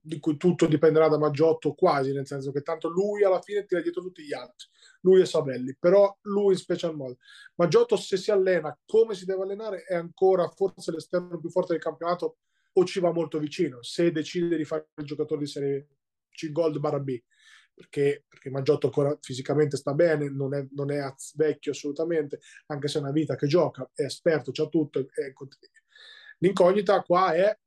[0.00, 3.80] di cui tutto dipenderà da Maggiotto quasi, nel senso che tanto lui alla fine tira
[3.80, 4.68] dietro tutti gli altri,
[5.00, 7.18] lui e Sabelli, però lui in special modo.
[7.56, 11.82] Maggiotto se si allena come si deve allenare è ancora forse l'esterno più forte del
[11.82, 12.38] campionato
[12.74, 15.88] o ci va molto vicino, se decide di fare il giocatore di Serie
[16.30, 17.20] C Gold barra B
[17.82, 21.00] perché, perché Maggiotto ancora fisicamente sta bene, non è, non è
[21.34, 25.00] vecchio assolutamente, anche se è una vita che gioca, è esperto, c'ha tutto.
[25.00, 25.32] È...
[26.38, 27.58] L'incognita qua è,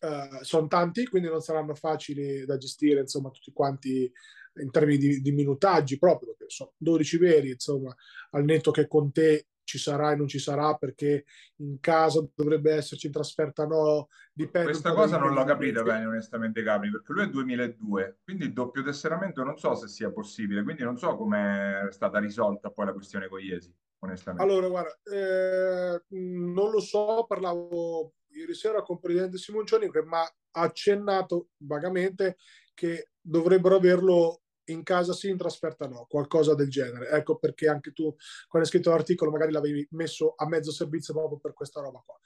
[0.00, 4.10] uh, sono tanti, quindi non saranno facili da gestire, insomma, tutti quanti
[4.58, 7.94] in termini di, di minutaggi proprio, perché sono 12 veri, insomma,
[8.30, 11.24] al netto che con te ci sarà e non ci sarà perché
[11.56, 16.62] in casa dovrebbe esserci in trasferta no dipende questa cosa non l'ho capita bene onestamente
[16.62, 20.84] Gabri perché lui è 2002 quindi il doppio tesseramento non so se sia possibile quindi
[20.84, 24.42] non so come è stata risolta poi la questione con Iesi onestamente.
[24.42, 30.34] Allora guarda eh, non lo so parlavo ieri sera con il presidente Simoncioni mi ha
[30.52, 32.36] accennato vagamente
[32.74, 37.08] che dovrebbero averlo in casa sì, in trasferta no, qualcosa del genere.
[37.10, 38.14] Ecco perché anche tu,
[38.48, 42.18] quando hai scritto l'articolo, magari l'avevi messo a mezzo servizio proprio per questa roba qua.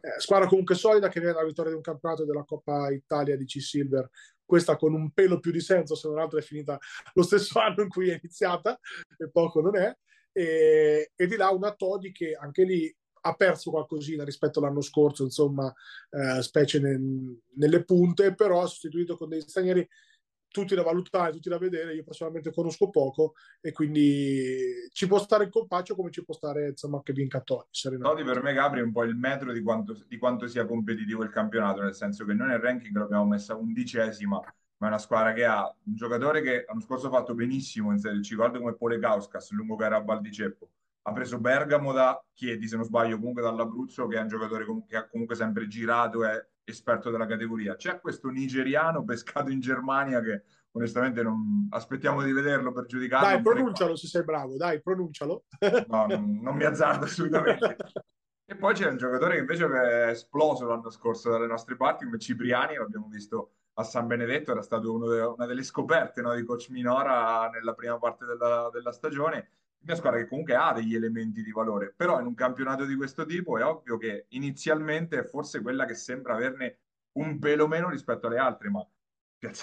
[0.00, 3.44] Eh, squadra comunque solida che viene dalla vittoria di un campionato della Coppa Italia di
[3.44, 4.10] C-Silver,
[4.44, 6.78] questa con un pelo più di senso, se non altro è finita
[7.14, 8.78] lo stesso anno in cui è iniziata,
[9.18, 9.94] e poco non è.
[10.32, 12.94] E, e di là una Todi che anche lì
[13.26, 15.72] ha perso qualcosina rispetto all'anno scorso, insomma,
[16.10, 19.86] eh, specie nel, nelle punte, però ha sostituito con dei stranieri
[20.60, 21.94] tutti da valutare, tutti da vedere.
[21.94, 26.68] Io personalmente conosco poco e quindi ci può stare il compaccio come ci può stare
[26.68, 27.66] insomma che vinca Tony.
[28.00, 31.22] Tony per me Gabri è un po' il metro di quanto, di quanto, sia competitivo
[31.22, 34.40] il campionato, nel senso che noi nel ranking l'abbiamo messa undicesima,
[34.78, 37.98] ma è una squadra che ha un giocatore che l'anno scorso ha fatto benissimo in
[37.98, 40.70] Serie C, guarda come Pole Kauskas, lungo che a Val di Ceppo.
[41.02, 44.96] Ha preso Bergamo da Chiedi, se non sbaglio, comunque dall'Abruzzo, che è un giocatore che
[44.96, 47.76] ha comunque sempre girato, è esperto della categoria.
[47.76, 50.42] C'è questo nigeriano pescato in Germania che
[50.72, 51.68] onestamente non...
[51.70, 53.26] aspettiamo di vederlo per giudicarlo.
[53.26, 55.44] Dai, pronuncialo se sei bravo, dai, pronuncialo.
[55.88, 57.76] No, non, non mi azzardo assolutamente.
[58.44, 62.18] e poi c'è un giocatore che invece è esploso l'anno scorso dalle nostre parti, come
[62.18, 65.20] Cipriani, l'abbiamo visto a San Benedetto, era stato de...
[65.20, 69.50] una delle scoperte no, di coach Minora nella prima parte della, della stagione
[69.82, 73.24] una squadra che comunque ha degli elementi di valore, però in un campionato di questo
[73.24, 76.78] tipo è ovvio che inizialmente è forse quella che sembra averne
[77.12, 78.86] un pelo meno rispetto alle altre, ma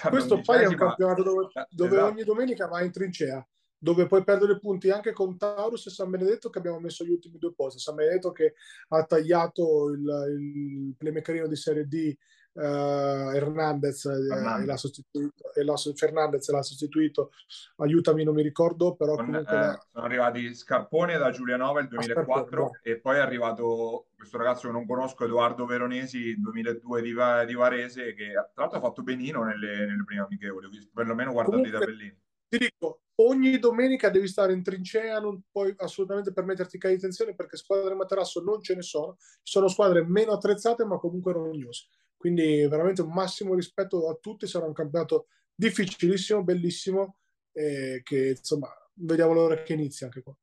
[0.08, 2.12] questo poi è un campionato dove, eh, dove esatto.
[2.12, 3.46] ogni domenica va in trincea,
[3.76, 7.38] dove puoi perdere punti anche con Taurus e San Benedetto che abbiamo messo gli ultimi
[7.38, 7.80] due posti.
[7.80, 8.54] San Benedetto che
[8.88, 10.00] ha tagliato il,
[10.38, 12.16] il playmakerino di Serie D
[12.54, 14.62] uh, Hernandez, Fernandez.
[14.62, 17.30] E l'ha sostituito, e la, Fernandez l'ha sostituito,
[17.76, 19.54] aiutami, non mi ricordo, però Con, comunque...
[19.54, 24.66] Eh, sono arrivati Scarpone da Giulianova il 2004 ah, e poi è arrivato questo ragazzo
[24.66, 27.14] che non conosco, Edoardo Veronesi, 2002 di,
[27.46, 31.70] di Varese, che tra l'altro ha fatto benino nelle, nelle prime amichevoli, perlomeno guardando i
[31.70, 32.16] tabellini.
[32.48, 37.34] Ti dico, ogni domenica devi stare in trincea, non puoi assolutamente permetterti cali di tensione
[37.34, 41.86] perché squadre materasso non ce ne sono, sono squadre meno attrezzate ma comunque rognose.
[42.24, 47.18] Quindi veramente un massimo rispetto a tutti, sarà un campionato difficilissimo, bellissimo,
[47.52, 50.34] e che insomma vediamo l'ora che inizia anche qua.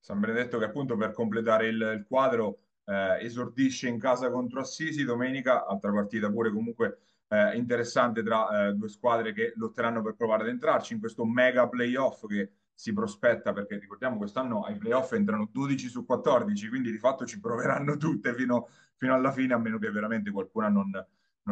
[0.00, 5.04] San Benedetto che appunto per completare il, il quadro eh, esordisce in casa contro Assisi
[5.04, 10.42] domenica, altra partita pure comunque eh, interessante tra eh, due squadre che lotteranno per provare
[10.42, 15.48] ad entrarci in questo mega playoff che si prospetta perché ricordiamo quest'anno ai playoff entrano
[15.52, 19.78] 12 su 14 quindi di fatto ci proveranno tutte fino, fino alla fine a meno
[19.78, 20.90] che veramente qualcuna non,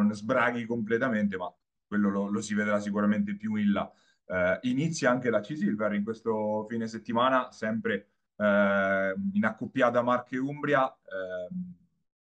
[0.01, 1.53] non sbraghi completamente, ma
[1.87, 3.91] quello lo, lo si vedrà sicuramente più in là.
[4.25, 10.87] Eh, inizia anche la C-Silver in questo fine settimana, sempre eh, in accoppiata Marche Umbria.
[10.87, 11.53] Eh,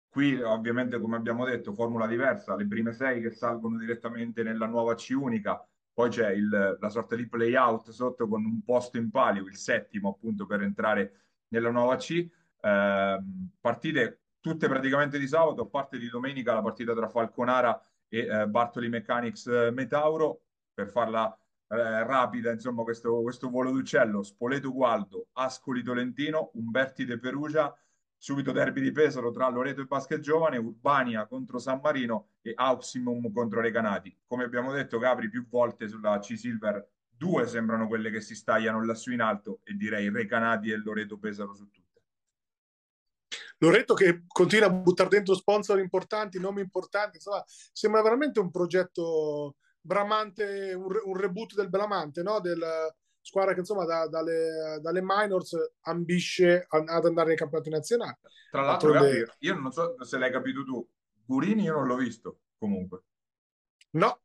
[0.09, 4.95] qui ovviamente, come abbiamo detto, formula diversa, le prime sei che salgono direttamente nella nuova
[4.95, 9.11] C unica, poi c'è il, la sorta di play out sotto con un posto in
[9.11, 11.13] palio, il settimo appunto per entrare
[11.49, 12.29] nella nuova C.
[12.61, 13.19] Eh,
[13.61, 18.47] partite tutte praticamente di sabato, a parte di domenica la partita tra Falconara e eh,
[18.47, 20.43] Bartoli Mechanics eh, Metauro,
[20.75, 21.35] per farla
[21.69, 27.75] eh, rapida, insomma, questo, questo volo d'uccello, Spoleto Gualdo, Ascoli Tolentino, Umberti De Perugia,
[28.19, 33.33] subito derby di Pesaro tra Loreto e Basket Giovane, Urbania contro San Marino e Auximum
[33.33, 34.15] contro Recanati.
[34.27, 39.11] Come abbiamo detto, Capri più volte sulla C-Silver, due sembrano quelle che si stagliano lassù
[39.11, 41.84] in alto e direi Recanati e Loreto Pesaro su tutte.
[43.65, 49.57] Loretto che continua a buttare dentro sponsor importanti, nomi importanti, insomma, sembra veramente un progetto
[49.81, 52.41] bramante, un, re, un reboot del Bramante, no?
[52.41, 52.63] Del
[53.21, 58.17] squadra che insomma da, dalle, dalle, minors ambisce ad andare nei campionati nazionali.
[58.51, 58.93] Tra l'altro,
[59.39, 60.87] io non so se l'hai capito tu,
[61.25, 63.03] Gurini io non l'ho visto comunque.
[63.93, 64.21] No,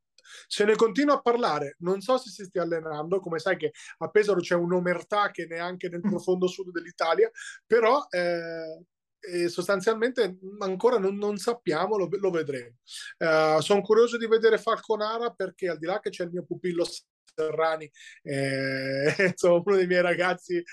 [0.47, 4.09] se ne continua a parlare, non so se si stia allenando, come sai che a
[4.09, 7.29] Pesaro c'è un'omertà che neanche nel profondo sud dell'Italia,
[7.65, 8.83] però eh,
[9.19, 12.77] e sostanzialmente ancora non, non sappiamo, lo, lo vedremo.
[13.17, 16.85] Uh, sono curioso di vedere Falconara perché al di là che c'è il mio pupillo
[17.39, 17.89] Serrani,
[18.23, 20.65] eh, insomma, uno dei miei ragazzi eh,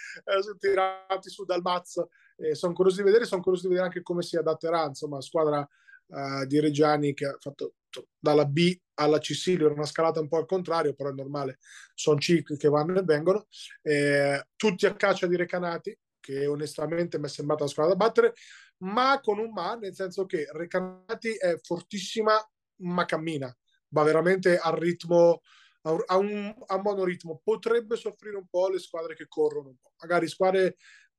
[0.59, 4.23] tirati su dal mazzo, eh, sono curioso di vedere, sono curioso di vedere anche come
[4.23, 5.67] si adatterà, insomma, squadra
[6.07, 7.75] uh, di Reggiani che ha fatto
[8.19, 11.59] dalla B alla C Silver, una scalata un po' al contrario, però è normale,
[11.95, 13.47] sono cicli che vanno e vengono,
[13.83, 18.35] eh, tutti a caccia di Recanati, che onestamente mi è sembrata la squadra da battere,
[18.79, 22.35] ma con un ma, nel senso che Recanati è fortissima,
[22.81, 23.57] ma cammina,
[23.91, 25.43] va veramente al ritmo,
[25.83, 27.41] a un, a un monoritmo.
[27.45, 29.93] Potrebbe soffrire un po' le squadre che corrono un po'.
[30.01, 30.77] Magari squadre,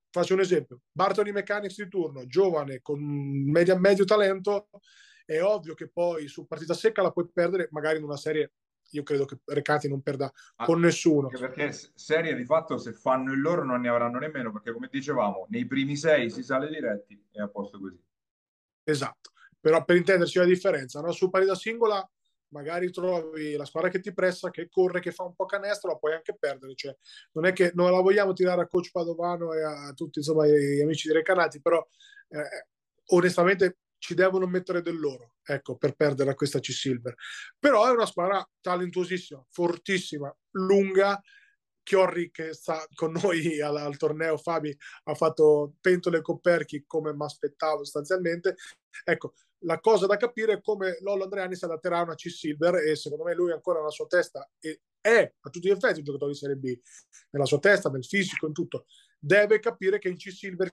[0.09, 4.67] faccio un esempio, Bartoli Mechanics di turno, giovane, con media, medio talento,
[5.25, 8.51] è ovvio che poi su partita secca la puoi perdere magari in una serie
[8.91, 11.27] io credo che Recati non perda ah, con nessuno.
[11.27, 15.47] Perché serie di fatto se fanno il loro non ne avranno nemmeno, perché come dicevamo,
[15.49, 17.99] nei primi sei si sale diretti e a posto così.
[18.83, 21.11] Esatto, però per intenderci la differenza, no?
[21.11, 22.07] su partita singola
[22.49, 25.97] magari trovi la squadra che ti pressa, che corre, che fa un po' canestro, la
[25.97, 26.75] puoi anche perdere.
[26.75, 26.95] Cioè,
[27.33, 30.81] non è che non la vogliamo tirare a coach Padovano e a tutti insomma, gli
[30.81, 31.85] amici di Recanati, però
[32.29, 32.67] eh,
[33.07, 37.15] onestamente ci devono mettere del loro, ecco, per perdere a questa C-Silver.
[37.59, 41.21] Però è una squadra talentuosissima, fortissima, lunga.
[41.83, 44.75] Chiorri che sta con noi al, al torneo Fabi
[45.05, 48.55] ha fatto pentole e coperchi come mi aspettavo sostanzialmente.
[49.05, 52.95] Ecco, la cosa da capire è come Lollo Andreani si adatterà a una C-Silver e
[52.95, 56.31] secondo me lui ancora nella sua testa e è a tutti gli effetti un giocatore
[56.31, 56.77] di Serie B,
[57.29, 58.85] nella sua testa, nel fisico, in tutto.
[59.17, 60.69] Deve capire che in C-Silver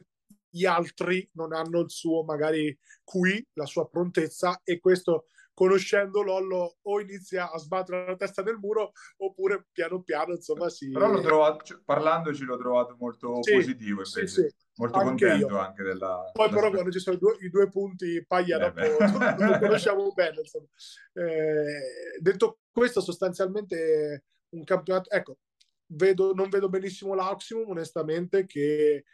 [0.54, 6.76] gli altri non hanno il suo magari qui, la sua prontezza e questo conoscendo Lollo
[6.82, 10.90] o inizia a sbattere la testa nel muro oppure piano piano insomma si...
[10.90, 14.26] Però l'ho trovato, cioè, parlandoci l'ho trovato molto sì, positivo invece.
[14.28, 14.54] Sì, sì.
[14.76, 15.60] Molto anche contento io.
[15.60, 16.30] anche della...
[16.32, 20.12] Poi però quando ci sono i due, i due punti paglia eh dopo lo conosciamo
[20.12, 20.38] bene.
[20.38, 20.66] Insomma.
[21.14, 25.10] Eh, detto questo sostanzialmente un campionato...
[25.10, 25.38] Ecco,
[25.86, 29.04] vedo, non vedo benissimo l'Auximum onestamente che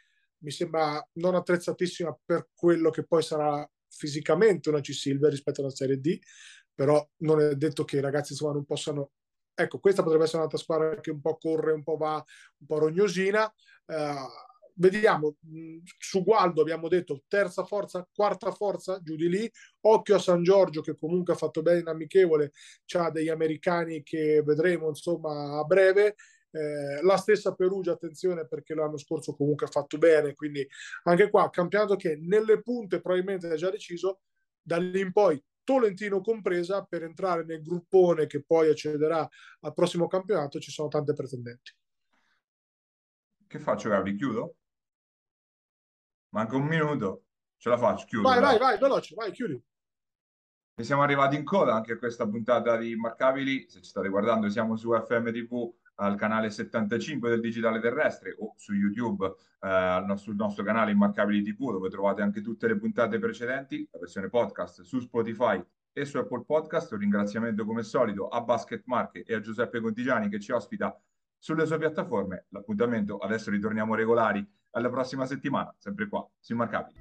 [0.41, 5.99] mi sembra non attrezzatissima per quello che poi sarà fisicamente una C-Silver rispetto alla Serie
[5.99, 6.19] D,
[6.73, 9.11] però non è detto che i ragazzi insomma non possano...
[9.53, 12.79] Ecco, questa potrebbe essere un'altra squadra che un po' corre, un po' va, un po'
[12.79, 13.43] rognosina.
[13.85, 14.27] Uh,
[14.75, 15.35] vediamo,
[15.99, 19.51] su Gualdo abbiamo detto terza forza, quarta forza, giù di lì.
[19.81, 22.53] Occhio a San Giorgio che comunque ha fatto bene in amichevole,
[22.85, 26.15] c'ha degli americani che vedremo insomma a breve
[26.51, 30.67] eh, la stessa Perugia, attenzione perché l'anno scorso comunque ha fatto bene, quindi
[31.03, 34.21] anche qua campionato che nelle punte probabilmente è già deciso,
[34.61, 39.27] da lì in poi Tolentino compresa per entrare nel gruppone che poi accederà
[39.61, 41.71] al prossimo campionato ci sono tante pretendenti.
[43.47, 44.15] Che faccio Gabri?
[44.15, 44.55] Chiudo?
[46.29, 47.25] Manca un minuto,
[47.57, 48.27] ce la faccio, chiudo.
[48.27, 49.61] Vai, vai, vai, veloce, vai, chiudi.
[50.73, 53.69] E siamo arrivati in coda anche a questa puntata di Immarcabili.
[53.69, 58.53] Se ci state guardando, siamo su FM TV al canale 75 del Digitale Terrestre o
[58.57, 63.87] su YouTube eh, sul nostro canale Immarcabili TV dove trovate anche tutte le puntate precedenti,
[63.91, 65.63] la versione podcast su Spotify
[65.93, 66.91] e su Apple Podcast.
[66.93, 70.99] Un ringraziamento come solito a Basket Marche e a Giuseppe Contigiani che ci ospita
[71.37, 72.45] sulle sue piattaforme.
[72.49, 76.99] L'appuntamento adesso ritorniamo regolari alla prossima settimana, sempre qua su Immarcabili.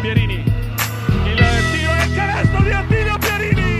[0.00, 1.36] Pierini, il
[1.72, 3.71] tiro il canestro di Attilio Pierini!